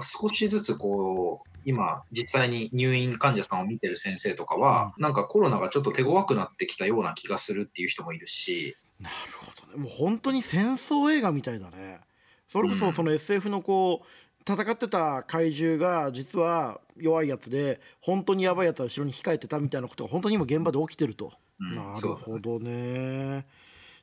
[0.00, 9.82] 少しずつこう、今実際に入院患者さんを見てる先生とかは、なんかコロナがちょっと手強くなってきたような気がするっていう人もいるし、なるほどね。
[9.82, 12.00] もう本当に戦争映画みたいだね。
[12.48, 12.78] それこうん。
[12.78, 14.06] そその SF のこう
[14.46, 23.46] 戦ってた怪獣が実は弱いやつで本当にやばいやつは後ろに控えてたみたいなことが本当に今現場で起きてると、うんなるほどね。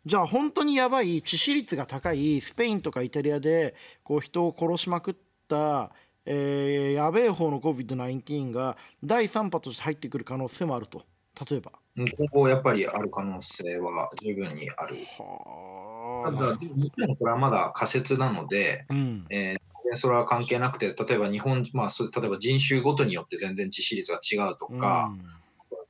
[0.03, 5.15] じゃあ本当にやばい致死率が高いスペインとかイタリアでこう人を殺しまくっ
[5.47, 5.91] た、
[6.25, 11.03] えーやべえ方の COVID-19 が第3波として入ってくる可能性もあると。
[11.49, 11.71] 例えば。
[11.95, 14.95] 今後やっぱりある可能性は十分にある。
[15.17, 19.25] はただ、でももちろんこれはまだ仮説なので、うん。
[19.29, 25.11] えーそれは関係なくて、例えば日本、まあ、例えば人種ごとによって全然致死率が違うとか、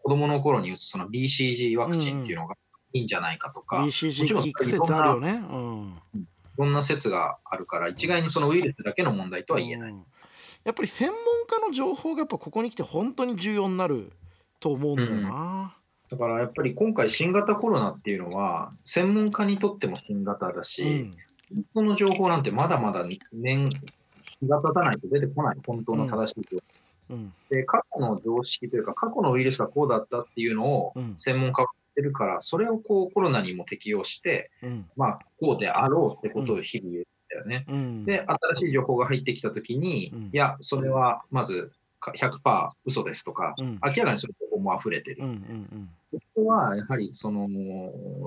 [0.03, 2.55] 子供の頃に打つその BCG ワクチンっていうのが
[2.93, 5.43] いいんじゃないかとか、うん、もちろん聞く説あるよね。
[5.51, 5.97] うん
[6.53, 9.91] いろんな説があるから、一概にそのウイルスだけの問題とは言えない。
[9.91, 10.03] うん
[10.63, 14.11] やっぱり専門家の情報がやっぱここに来て本当に重要になる
[14.59, 15.75] と思うんだよな。
[16.11, 21.11] だからやっぱり今回、新型コロナっていうのは、専門家にとっても新型だし、うん
[21.53, 27.15] 本当の情報なんてまだまだ年日が経たないと出てこない、本当の正しい情報。
[27.15, 27.33] うん。
[27.49, 31.13] で、過去の常識というか、過去のウイルスがこうだったっていうのをうん。
[31.17, 34.89] 専門家が言ってるから、それをこうコロナにも適用して、うん。
[34.95, 37.65] まあ、こうであろうってことを日々言うんだよね。
[37.67, 38.05] うん。
[38.05, 40.21] で、新しい情報が入ってきたときに、うん。
[40.25, 43.79] いや、それはまずか100%嘘ですとか、うん。
[43.83, 45.23] 明らかにその情報も溢れてる。
[46.11, 47.47] ここはやはりその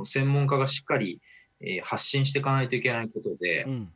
[0.04, 1.20] 専門家がしっかり、
[1.66, 3.72] えー発信していかないといけないことで、うん。
[3.72, 3.92] うん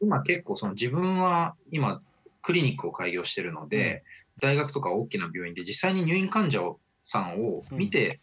[0.00, 2.02] 今結構その自分は今
[2.42, 4.04] クリニックを開業してるので、
[4.40, 8.20] 大学とか大きな病院で実際に入院患者をさんを見て、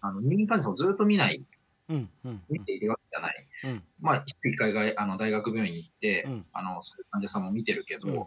[0.00, 1.42] あの入院患者さんをずっと見ない、
[1.88, 2.10] うん。
[2.24, 2.42] うん。
[2.50, 3.46] 見ているわけじゃない。
[3.64, 3.82] うん。
[4.00, 6.46] まあ、一回があの大学病院に行って、うん。
[6.52, 8.24] あのそういう患者さんも見てるけど、うん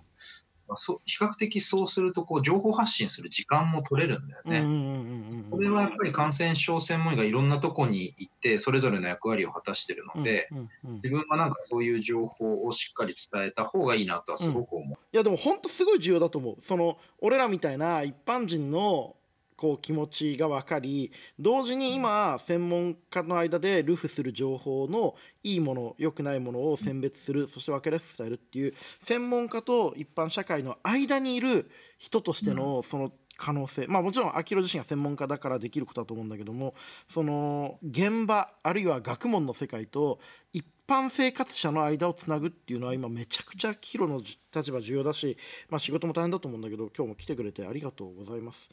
[0.67, 4.60] まあ、そう比較的そうするとこう情報発信する時間も取れるんだよね。
[4.60, 14.97] うんうんうんうんこれはやっぱり感染症専門医がいろんなとこに行って、それぞれの役割を果たしてるので、うんうんうん自分はなんかそういう情報をしっかり伝えた方がいいなとはすごく思う。
[15.13, 19.14] いやでも本当すごい重要だと思うその俺らみたいな一般人の
[19.58, 33.86] こう気持ちが分かり同時に今専門家の間でルフする情報のいいもの良くないものを選別するそして分かりやすく伝えるっていう専門家と一般社会の間にいる人としてのその可能性。
[33.88, 36.74] まあもちろん秋広自身が専門家だからできることだと思うんだけども
[37.10, 40.20] その現場あるいは学問の世界と
[40.54, 45.38] 一般生活者の間をつなぐっていうのは今めちゃくちゃヒロの立場重要だし、
[45.69, 48.69] まあ、仕事も大変だと思うんだけど今日も来てくれてありがとうございます。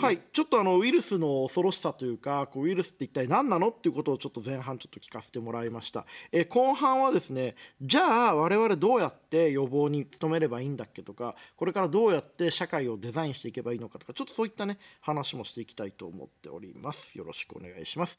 [0.00, 0.20] はい。
[0.32, 17.16] ちょっとあのウイルスの恐ろしさというかこうウイルスって一体何なのっていうことをちょっと前半ちょっと聞かせてもらいました、え後半はですねじゃあ我々どうやって予防に努めればいいんだっけとかこれからどうやって社会をデザインしていけばいいのかとかちょっとそういったね話もしていきたいと思っております。
[17.16, 18.18] よろしくお願いします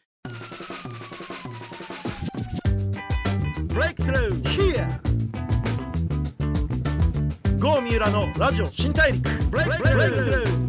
[3.77, 4.87] Breakthrough here
[7.59, 10.67] 郷三浦のラジオ新大陸 Breakthrough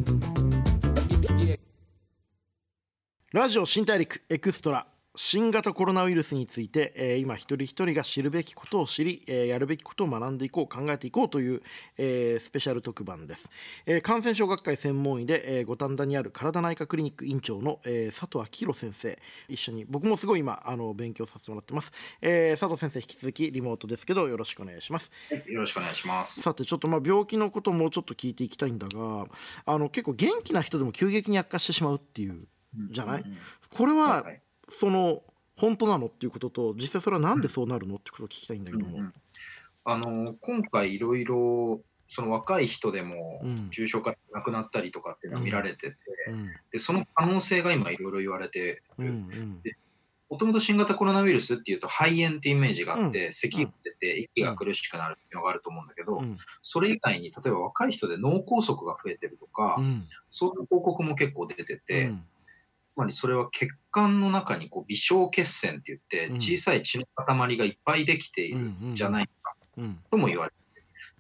[3.33, 4.87] ラジオ新大陸エクストラ
[5.21, 11.61] 新型コロナウイルスについて、えー、今一人一人が知るべきことを知り、えー、やるべきことを学んでいこう考えていこうという、
[11.97, 13.51] えー、スペシャル特番です、
[13.85, 19.19] えー、感染症学会専門医で、えー、五反田にある体内科クリニック院長の、えー、佐藤明宏先生。
[19.49, 21.91] 一緒に僕もすごい今あの勉強させてもらってます、
[22.23, 25.11] えー、佐藤先生引き続きリモートですけどよろしくお願いします、
[25.49, 26.43] よろしくお願いします。
[26.43, 29.27] さてちょっとまあ病気のこともうちょっと聞いていきたいんだが
[29.67, 32.47] あの結構元気な人でも急激に悪化してしまうっていう
[32.93, 35.23] じゃない、うんうん、これは、はいその
[35.57, 38.99] 本当なのっていうことと実際それはなんでそうなるのってことを聞きたいんだけども。
[38.99, 39.13] うんうん、
[39.85, 45.97] あの今回いろいろその若い人でも重症化なくなったりとかっていうのが見られてて、
[46.29, 48.83] うん、でその可能性が今いろいろ言われて
[50.31, 59.79] もともと新型コロナウイルスっていうと肺炎ってイメージがあって、うん、咳が出て息が苦しくなるっていうのがあると思うんだけど、うん、それ以外に例えば若い人で脳梗塞が増えてるとか、
[60.29, 62.38] そういう報告も結構出てて、つ
[62.99, 69.55] まりそれは血管の中にこう微小血栓って言って小さい血の塊がいっぱいできているんじゃないか。
[70.11, 70.57] とも言われて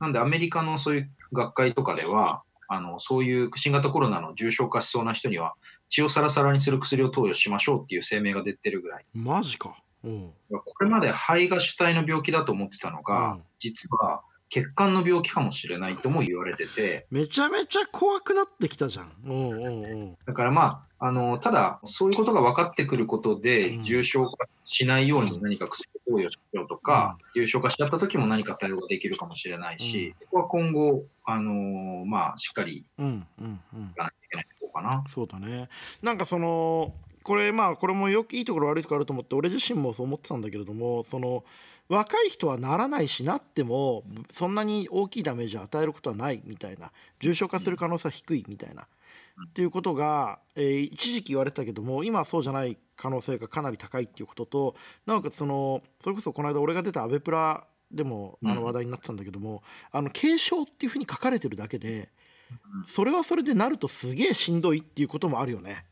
[0.00, 5.54] なんでアメリカのそういう学会とかではあのそういう新型コロナの重症化しそうな人には
[5.88, 9.06] 血をサラサラにする薬を投与しましょうっていう声明が出てるぐらい。
[9.14, 10.08] マジか、う。
[10.08, 17.06] ん、これまで肺が主体の病気だと思ってたのが、うん、実は血管の病気かもしれないとも言われてて。
[17.10, 20.16] めちゃめちゃ怖くなってきたじゃん。
[20.26, 35.68] だからまああのただそういうことが分かってくることで、重症化しないように何か薬を投与しようとか、うん、重症化しちゃった時も何か対応ができるかもしれないし、うん、ここは今後あのまあしっかりいかなきゃいけないとこかな、そうだね。
[36.02, 41.44] なんかそのこれまあこれもよくいいところ悪いところあると思って俺自身もそう思ってたんだけれどもその
[41.88, 48.86] 若い人はならないしなってもそんなに大きいダメージを与えることはないみたいな重症化する可能性は低いみたいな、
[49.46, 62.10] っていうことが、えー、一時期言われてたけども今はそうじゃない可能性がかなり高いっていうこととなおかつそのそれこそこの間俺が出たアベプラでもあの話題になってたんだけども、あの軽症っていうふうに書かれてるだけで
[62.86, 65.86] それはそれでなるとすげえしんどいっていうこともあるよね。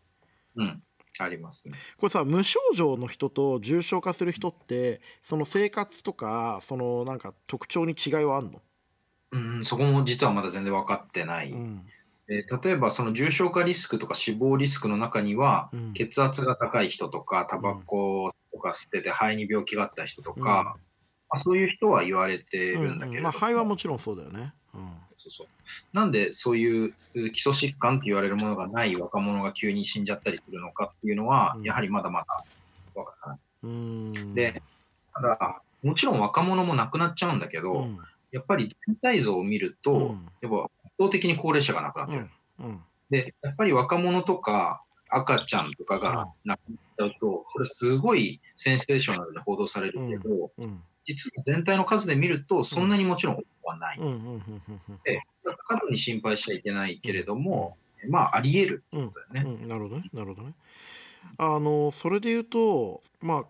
[0.57, 0.83] うん
[1.19, 1.79] ありますね。
[1.97, 8.61] これさ無症状の人と重症化する人ってその生活とかそのなんか特徴に違いはあるの？
[9.33, 11.51] うんそこも実はまだ全然分かってない。
[11.51, 11.81] うん
[12.29, 20.75] え例えばその重症化リスクとか死亡リスクの中には、うん、血圧が高い人とかタバコとか吸ってて肺に病気があった人とか、うん、ま
[21.31, 24.53] あ、そういう人は言われてるんだけど、うんうん、まあ、肺はもちろんそうだよね。
[25.15, 25.47] そうそう
[25.93, 26.95] なんでそういう
[27.33, 32.45] 基礎疾患と言われるものがない若者が急に死んじゃったりするのかっていうのは、やはりまだまだ
[32.95, 34.35] 分からない。
[34.35, 34.63] で
[35.15, 37.89] ただもちろん若者も亡くなっちゃうんだけど、
[38.31, 42.29] やっぱり全体像を見ると、やっぱ圧倒的に高齢者が亡くなってる。
[43.11, 50.51] でやっぱり若者とか赤ちゃんとかが亡くなっちゃうと、それすごいセンセーショナルで報道されるけど、
[51.05, 54.01] 実は全体の数で見ると、そんなにもちろん多くはない。
[55.05, 55.23] で、
[55.69, 57.77] 過度に心配しちゃいけないけれども、
[58.09, 59.67] まあ、あり得るってことだよね。
[59.67, 60.11] なるほどね。
[60.13, 60.55] なるほどね。
[61.39, 63.45] あの、それで言うと、まあ、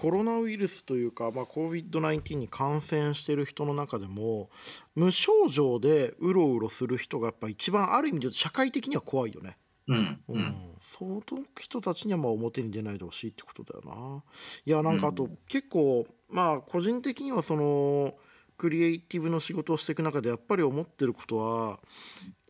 [0.00, 4.48] コロナウイルスというか、まあ、COVID-19 に感染している人の中でも
[4.94, 9.58] 無症状でうろうろする人がやっぱ一番ある意味で社会的には怖いよね。
[9.88, 11.20] うん、うん、その
[11.58, 14.24] 人たちにはまあ表に出ないでほしいってことだよな。
[14.64, 18.14] いやなんかあと、結構まあ個人的にはその
[18.56, 21.78] クリエイティブの仕事をしていく中でやっぱり思ってることは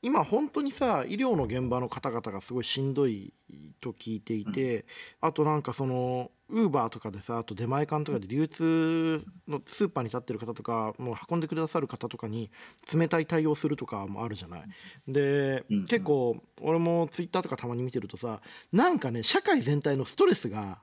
[0.02, 3.32] 今本当にさ医療の現場の方々がすごいしんどい
[3.80, 4.86] と聞いていて、
[5.20, 12.50] あとなんかそのウーバーとかでさあと出前館とかで流通のスーパーに立ってる方とかもう運んでくださる方とかに
[12.92, 14.62] 冷たい対応するとかもあるじゃない。
[15.06, 18.40] で、結構俺もツイッターとかたまに見てるとさ
[18.72, 20.80] なんかね社会全体のストレスが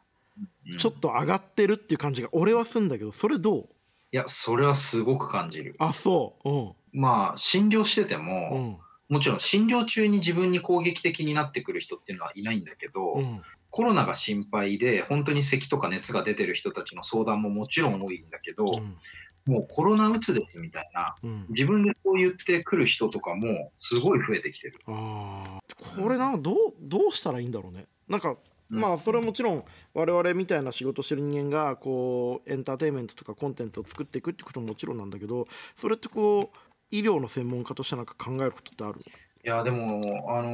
[0.78, 3.68] ちょっと上がってるっていう感じが俺はすんだけどそれどう？
[4.12, 5.76] いやそれはすごく感じる。
[5.80, 8.78] あそう、うん、まあ診療してても、うん
[9.10, 18.66] もちろん診療中に自分に攻撃的になってくる人っていうのはいないんだけど、うん、コロナが心配で本当に咳とか熱が出てる人たちの相談ももちろん多いんだけど、
[19.46, 24.80] うん、もうコロナうつですみたいな、うん、自分でこう言ってくる人とかもすごい増えてきてる。
[24.88, 27.86] あこれなどうどうしたらいいんだろうね。
[28.08, 28.38] なんか
[28.70, 35.48] まあそれはもちろん我々みたいな仕事してる人間がこうエンターテインメントとかコンテンツを作っていくってことももちろんなんだけど
[35.78, 36.58] それってこう
[36.92, 39.02] 医療の専門家としてなんか考えることってある
[39.44, 40.54] いやでもあの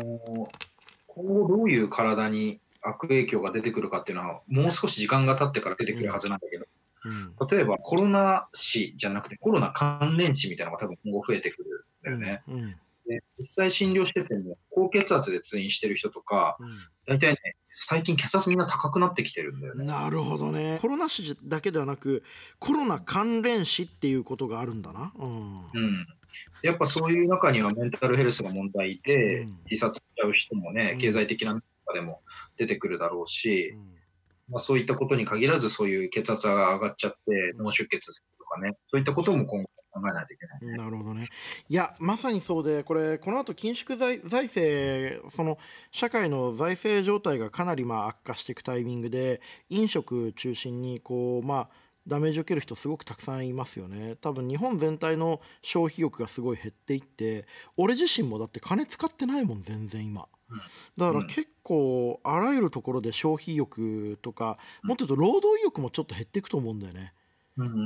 [1.08, 6.66] 今後どういう体に悪影響が出てくるかっていうのはもう少し時間が経ってから出てくるはずなんだけど、
[7.06, 12.44] うん、例えばコロナ死じゃなくてコロナ関連死みたいなのが多分今後増えてくるんだよね。
[12.48, 12.76] うんうん。
[13.06, 19.86] で実際診療してても高血圧で通院してる人とか、うん、大体ね最近血圧みんな高くなってきてるんだよね。
[19.86, 20.80] なるほどね。
[20.82, 22.24] コロナ死だけではなく
[22.60, 25.12] コロナ関連死っていうことがあるんだな。
[25.18, 26.08] うん、うん
[26.62, 31.62] やっぱそういう中にはメンタルヘルスが問題で、自殺しちゃう人もね、経済的な中
[31.94, 32.22] でも
[32.58, 33.76] 出てくるだろうし、
[34.50, 41.28] まあ、そういったことに限らず、そういう血圧が上がっちゃって、脳出血するとかね、そういったことも今後考えないといけない、ね、なるほどね。
[41.70, 45.58] いや、まさにそうで、これ、この後緊縮財財政、その
[45.92, 51.70] 社会の財政状態がかなりまあ悪化していくタイミングで、飲食中心にこう、まあ、
[52.08, 54.16] ダメージを受ける人すごくたくさんいますよね。
[54.22, 57.46] 多分日本全体の消費欲がすごい減っていって
[57.78, 60.28] 俺自身もだって金使ってないもん全然今。
[60.98, 67.14] だから結構あらゆるところで消費欲とかもっと言うと労働意欲もちょっと減っていくと思うんだよね。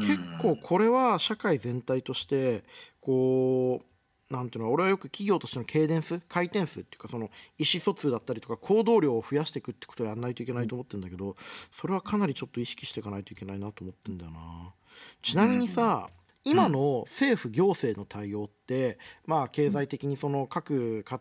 [0.02, 2.64] 結構これは社会全体として
[3.02, 3.86] こう
[4.30, 11.36] なんていうの俺はよく企業としてのケイデンス回転数っていうかその意思疎通だったりとか行動量を増やしていくってことをやらないといけないと思ってるんだけど
[11.72, 14.40] それはかなりちょっと意識していかないといけないなと思ってんだよな。
[15.22, 16.10] ちなみにさ、
[16.48, 21.20] 今の政府行政の対応って、まあ、経済的にその各家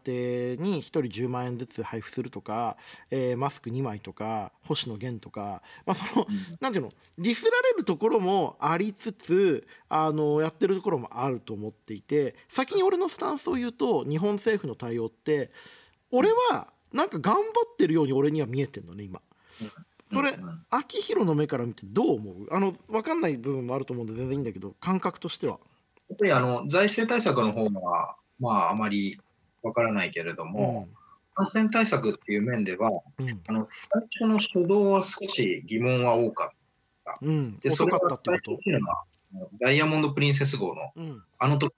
[0.56, 2.76] 庭に1人10万円ずつ配布するとか、
[3.10, 6.26] えー、マスク2枚とか星野源とか、まあ、その
[6.60, 15.50] なんていうのディスられるところもありつつあのやってるところもあると思っていて先に俺のスタンスを言うと日本政府の対応って
[16.12, 19.20] 俺はなんか頑張ってるように俺には見えてんのね今。
[20.14, 20.36] これ、
[20.70, 22.54] 秋広の目から見てどう思う？
[22.54, 25.58] あの分かんない部分もあると思うんで全然いいんだけど感覚としては。
[26.08, 29.20] やっぱりあの財政対策の方は、まあ、あまり
[29.62, 30.94] 分からないけれども、うん、
[31.34, 36.56] 感染対策っていう面では、うん、あの最初の初動は少し疑問は多かっ
[37.04, 37.18] た。
[37.20, 39.02] うん、でそれが最初っていうのは
[39.60, 40.92] ダイヤモンド・プリンセス号の、
[41.38, 41.74] あの時。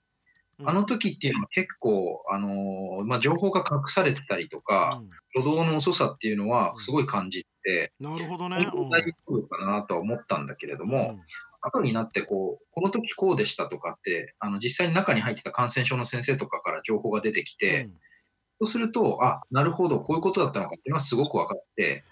[0.65, 5.01] あの時っていうのは結構、あのー、まあ、情報が隠されてたりとか、
[5.33, 8.65] 挙動の遅さっていうのはすごい感じて、なるほどね。
[8.65, 11.19] 本当大丈夫かなとは思ったんだけれども、
[11.61, 17.95] 後になってこう、この時こうでしたとかって、あの実際に中に入ってた感染症の先生とかから情報が出てきて、うん、そ
[18.61, 22.03] うすると、あなるほど、こういうことだったのかっていうのはすごく分かって、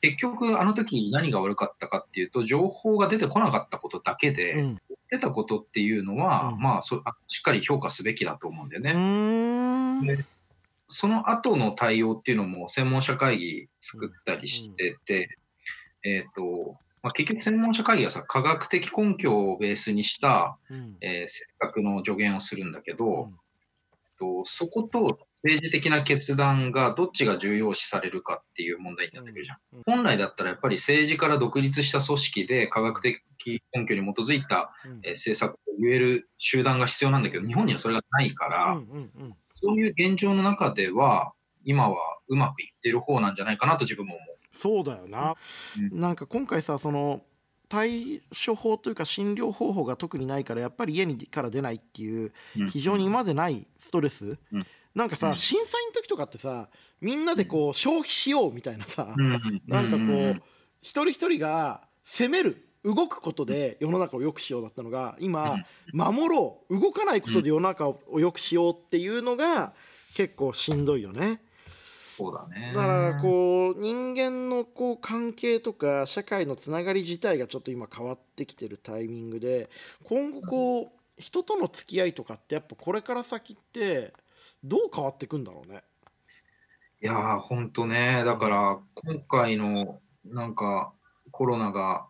[0.00, 4.78] 結局、あの時何が悪かったかっていうと、情報が出てこなかったことだけで、うん、
[5.10, 10.26] 出たことっていうのは、うん、まあそしっかり評価すべきだと思うんだよね。
[10.88, 15.38] でその後の対応っていうのも専門者会議作ったりしてて、
[16.04, 16.72] うん、えっ、ー、と、
[17.02, 23.30] まあ、結局専門者会議はさ、科学的根拠をベースにした、うん、えー、政策の助言をするんだけど、
[24.18, 25.06] とそこと
[25.44, 29.58] 政治的な決断がどっちが重要視されるかっていう問題になってくるじゃん。
[29.74, 33.22] うん、本来だったらやっぱり政治から独立した組織で科学的
[33.72, 34.72] 根拠に基づいた、
[35.04, 38.80] え政策を言える集団が必要なんだけど、日本にはそれがないから、
[39.60, 41.32] そういう現状の中では、
[41.64, 41.96] 今は
[42.28, 44.28] うまくいってる方なんじゃないかなと自分も思う。
[44.52, 45.34] そうだよな。
[45.78, 47.22] うん、なんか今回さ、その
[47.68, 52.32] 対処法というか診療方法が特にないからやっぱり家にから出ないっていう
[52.70, 60.42] 非常に今までないストレス、うん、なんかさ、うん、審査員の時とかってさみんなでこう消費しようみたいなさ、うん、なんかこう
[60.80, 65.56] 一人一人が攻める動くことで世の中を良くしようだったのが今
[65.92, 69.72] 守ろう動かないことで世の中を良くしようっていうのが
[70.14, 71.42] 結構しんどいよね。
[72.16, 72.72] そうだね。
[72.74, 79.70] だからこう人間のこう関係とか社会のつながり自体がちょっと今変わってきてるタイミングで
[80.02, 84.12] 今後こう人との付き合いとかってやっぱこれから先って
[84.64, 85.82] どう変わっていくんだろうね。
[87.00, 90.92] いやー、ほんとね、だから今回のなんか
[91.30, 92.07] コロナが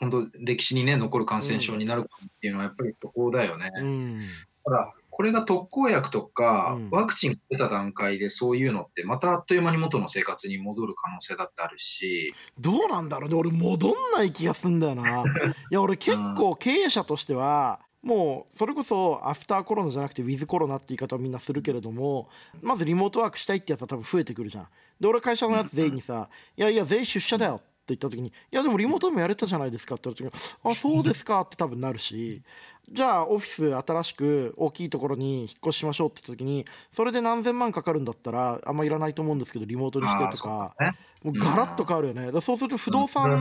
[0.00, 3.70] 本当歴史にね残る感染症になるっていうのはやっぱりそこだよね。
[3.76, 4.20] うん、
[4.64, 12.32] ただこれが特効薬とか、ワクチンが出た段階でそういうのってまたあっという間に元の生活に戻る可能性だってあるし。
[12.60, 13.34] どうなんだろうね。
[13.34, 15.24] 俺戻んない気がすんだよな。
[15.72, 22.28] いや俺結構経営者としては、もうそれこそアフターコロナじゃなくてウィズコロナって言い方をみんなするけれども
[22.62, 24.68] まずリモートワークしたいってやつは多分増えてくるじゃん。
[25.00, 27.60] で俺会社のやつ全員にさ「いやいや全員出社だよ」
[27.94, 30.32] 言った時に「いやでもリモートでもやれたじゃないですか」って言った時に
[30.70, 32.42] 「あそうですか」って多分なるし
[32.90, 40.74] じゃあオフィス新しく大きいところに引っ越しましょうって言った時にそれで何千万かかるんだったらあんまいらないと思うんですけどリモートにしてとか、
[41.22, 42.32] もうガラッと変わるよね。
[42.32, 43.40] だそうすると不動産、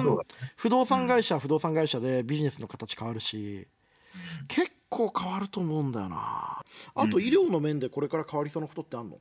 [0.56, 3.68] 不動産会社不動産会社でビジネスの形変わるし、
[4.48, 6.62] 結構変わると思うんだよな。
[6.96, 9.20] あと医療の面でこれから変わりそうなことってあんの、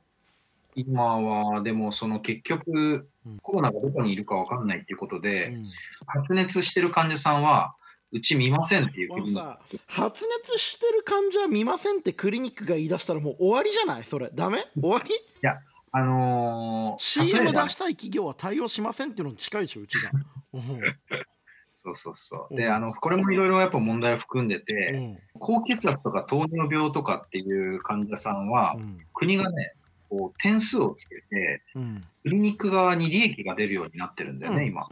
[0.77, 3.09] 今は、でもその結局、
[3.41, 5.69] コロナがどこにいるか分かんないっていうことで、うん、
[6.05, 7.75] 発熱してる患者さんは、
[8.13, 9.09] うち見ませんっていう
[9.85, 14.05] 発熱してる患者は見ませんってクリニックが言い出したらもう終わりじゃない？
[14.05, 14.29] それ。
[14.33, 14.65] ダメ？
[14.79, 15.13] 終わり？
[15.13, 15.57] いや
[15.91, 20.11] あのー、CM 出したい企業は対応しませんっていうのに近いでしょうちが。
[21.69, 22.55] そうそうそう。
[22.55, 28.77] で、あの、これもいろいろやっぱ問題を含んでて、高血圧とか糖尿病とかっていう患者さんは、
[29.13, 29.73] 国がね、
[30.09, 31.61] こう点数をつけて、
[32.23, 34.87] クリニック側に利益が出るようになってるんだよね、今。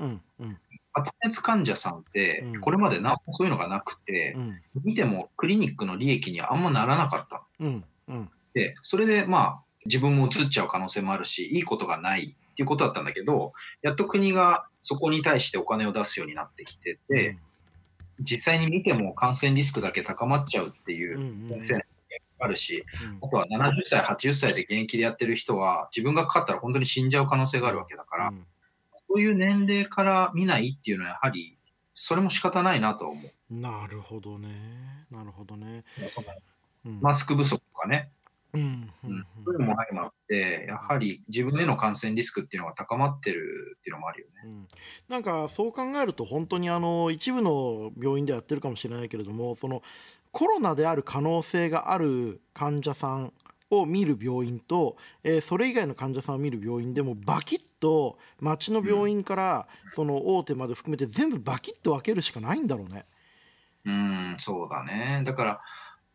[0.94, 4.38] 発熱患者さんって、これまでなそういうのがなくて、
[4.84, 7.44] 見てもクリニックの利益にはあんまならなかった。
[8.08, 8.30] の。
[8.54, 17.38] で、それでまあ、自分もうつっちゃう可能性もあるし、いいことがないっていうことだったんだけど、やっと国がそこに対してお金を出すようになってきてて、
[18.18, 21.86] うん、実際に見ても感染リスクだけ高まっちゃうっていう先生
[22.40, 22.86] あるし、
[23.22, 28.34] あとは70歳、80歳で現役でやってる人は、自分がかかったら本当に死んじゃう可能性があるわけだから、
[29.08, 31.58] そういう年齢から見ないっていうのは、やはり、
[31.94, 33.54] それも仕方ないなと思う。
[33.54, 35.06] なるほどね。
[35.10, 35.84] なるほどね。
[36.84, 38.12] マスク不足とかね、
[38.56, 38.92] うん
[39.46, 44.34] そういうのも相まって、やはり自分への感染リスクっていうのが高まってるっていうのもあるよね。
[44.46, 44.68] うん、
[45.10, 49.82] なんかそう考えると、本当にあの一部の病院でやってるかもしれないけれども、その
[50.36, 53.32] コロナである可能性がある患者さん
[53.70, 63.06] を見る病院と、えー、それ以外の患者さんを見る病院でもバキッと町の病院からその大手まで含めて全部バキッと分けるしかないんだろうね。
[63.86, 65.22] うん、そうだね。
[65.26, 65.62] だから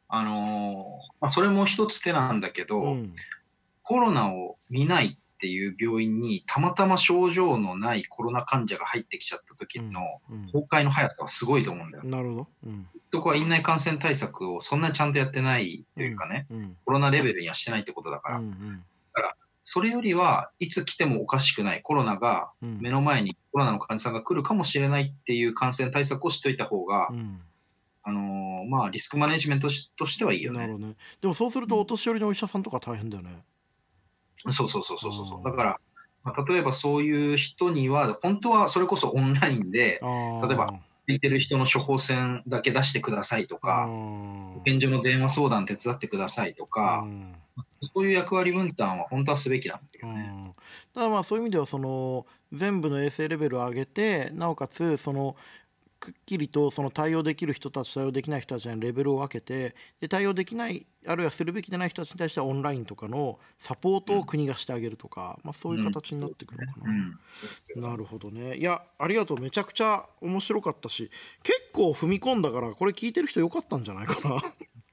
[0.09, 3.15] あのまあ、それも一つ手なんだけど、うん、
[3.83, 10.03] コロナを見ないっていう病院にたまたま症状のないコロナ患者が入ってきちゃった時の
[10.53, 12.05] 崩壊の速さはすごいと思うんだよ。
[12.05, 12.49] なるほど。
[12.67, 18.37] うん、そこは院内感染対策をそんなにちゃんとやってないというかね、うんうん、コロナレベルにはしてないってことだから。
[18.37, 18.85] うんうん、
[19.15, 27.41] だからそれよりはいつ来てもおかしくないコロナが目の前にコロナの患者さんが来るかもしれないっていう感染対策をしといた方が、うん
[28.03, 30.61] あのー、まあ、リスクマネジメントとしてはいいよね。
[30.61, 30.95] なるほどね。
[31.21, 33.45] でもそうすると、お年寄りのお医者さんとか大変だよね。
[34.49, 35.45] そうそうそうそうそう。
[35.45, 35.81] だから、
[36.23, 40.67] まあ、例えばそういう人には、本当はそれこそオンラインで、例えば、
[41.09, 47.07] 聞いてる人の処方箋だけ出してくださいとか、保健所の電話相談手伝ってくださいとか、
[47.95, 50.55] そういう役割分担は本当はすべきなんだけどね。
[50.95, 55.37] だからまあそういう意味ではその全部の衛生レベルを上げてなおかつその
[56.01, 66.67] くっきりとその対応できる人たち対応できない人たちにレベルを分けてで対応できないあるいはするべきでない人たちに対してはオンラインとかのサポートを国がしてあげるとか、まあ、そういう形になっていくのか
[67.77, 68.57] な、なるほどね。
[68.57, 69.39] いやありがとう。
[69.39, 71.11] めちゃくちゃ面白かったし
[71.43, 74.43] 結構踏み込んだからこれ聞いてる人よかったんじゃないかな。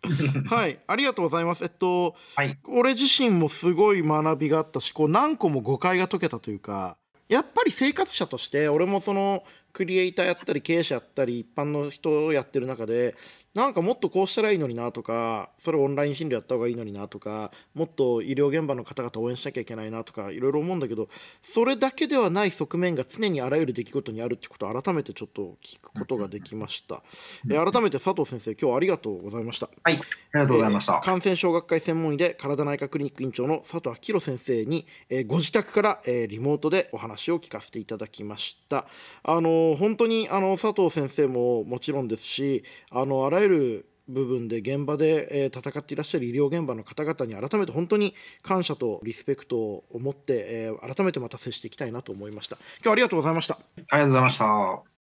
[0.50, 0.80] はい。
[0.88, 1.64] ありがとうございます。
[1.64, 6.98] えっと、はい、俺自身もすごい学びがあったしこう何個も誤解が解けたというか
[7.30, 9.44] やっぱり生活者として俺もその
[9.74, 13.16] クリエイターやったり経営者やったり一般の人をやってる中で
[13.58, 21.10] なんかもっとこうしたらいいのになとかそれオンライン診療やった方がいいのになとかもっと医療現場の方々応援しなきゃいけないなとかいろいろ思うんだけど
[21.42, 27.02] それだけではない側面が常にあらゆる出来事にあるってことを改めてちょっと聞くことができました、
[27.50, 29.70] え改めて佐藤先生今日はありがとうございました。
[29.84, 30.00] はい
[30.34, 38.88] ありがとうございました、えー、感染症学会専門医で体内科クリニック院長の佐藤明先生に、えー、ご自宅から、えー、リモートでお話を聞かせていただきました。
[39.24, 52.58] あの本当にあの佐藤先生ももちろんですしあのあらゆる部分で現場で、え戦っていらっしゃる医療現場の方々に改めて本当に感謝とリスペクトを持って、え改めてまた接していきたいなと思いました。
[52.78, 53.56] 今日はありがとうございました。
[53.56, 54.98] ありがとうございました。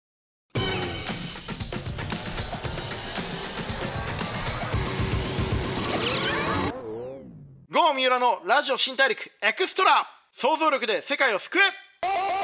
[7.70, 10.08] 郷三浦のラジオ新大陸エクストラ。
[10.34, 12.37] 想像力で世界を救え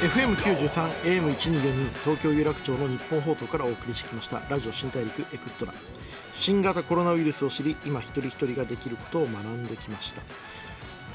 [0.00, 0.66] FM93
[1.20, 5.74] AM1242 東京有楽町の日本放送からお送りしてきましたラジオ新大陸エクストラ。
[6.34, 10.22] 新型コロナウイルスを知り今一人一人ができることを学んできました。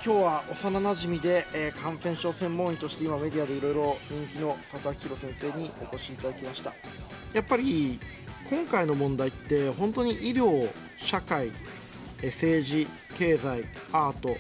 [0.05, 6.71] 今日は幼なじみで、えー、感染症専門医として今メディアでいろいろ人気の佐藤明先生にお越しいただきました。
[7.33, 7.99] やっぱり
[8.51, 10.69] 今回の問題って本当に医療
[10.99, 11.49] 社会
[12.21, 14.38] 政治経済アート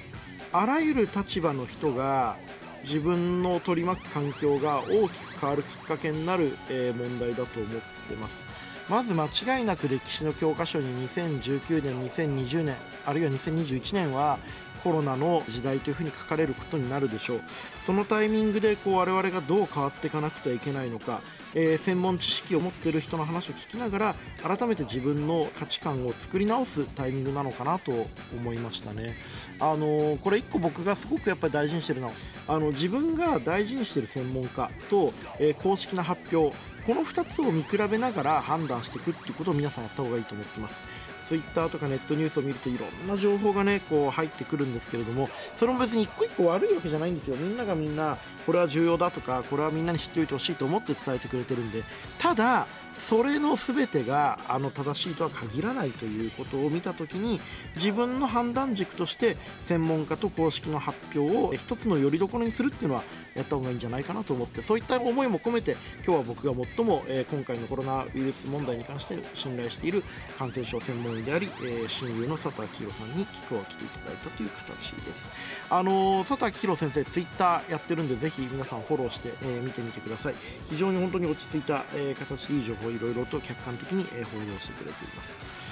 [0.53, 2.37] あらゆる立場の人が
[2.85, 8.45] 自分の取り巻く環境が大きく変わるきっかけになる、え問題だと思ってます。
[8.87, 12.75] まず間違いなく歴史の教科書に2019年2020年
[13.05, 14.37] あるいは2021年は
[14.83, 17.41] コロナの時代というふうに書かれることになるでしょう
[17.79, 21.21] そのタイミングでこう我々がどう変わっていかなくてはいけないのか
[21.55, 29.15] えー、専門知識を持っている人の話を聞きながら改めて自分の価値観を作り直すタイミングなのかなと思いましたね。
[29.59, 32.13] あのー、これ1個僕がすごくやっぱり大事にしてるのは
[32.47, 40.81] あの自分が大事にしている専門家と、えー、公式な発表この2つを見比べながら判断していくっていうことを皆さんやった方がいいと思ってます。
[41.27, 47.35] ツイッターとかネットニュースを見るといろんな情報がねこう入ってくるんですけれどもそれも別に一個一個悪いわけじゃないんですよ。
[47.35, 51.83] みんながみんなこれは重要だとかこれはみんなに知っておいてほしいと思って伝えてくれてるんで
[52.19, 52.67] ただ
[52.99, 57.41] それの全てがあの正しいとは限らないということを見た時に
[57.75, 63.03] 自分の判断軸として専門家と公式の発表を一つのよりどころにするっていうのは
[63.35, 70.03] やった方がいいんじゃないかなと思ってそういった思いも込めて今日は僕が最も、えー、今回のコロナウイルス問題に関して信頼している
[70.39, 75.27] 感染症専門医であり、えー、親友の佐藤明宏さんに聞くを来ていただいたという形です。
[75.69, 80.35] あのー、佐藤明宏先生ツイッターやってるんでぜひ皆さんフォローして、え見てみてください。
[80.69, 85.64] 非常に本当に落ち着いた、え形でいい情報をいろいろと客観的に、え報道してくれています。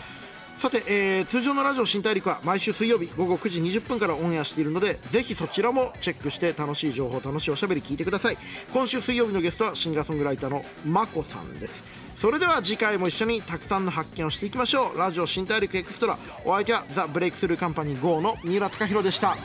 [0.64, 8.38] さて、えー、通常のラジオ新大陸は毎週水曜日午後9時20分からオンエアしているのでぜひそちらもチェックして楽しい情報楽しいおしゃべり聞いてください。
[8.72, 11.84] 今週水曜日のゲストはシンガーソングライターのまこさんです。
[12.16, 14.98] それでは次回も一緒にたくさんの発見をしていきましょう。
[14.98, 19.36] ラジオ新大陸エクストラお相手はザ・ブレイクスルーカンパニー GO の三浦貴大でした。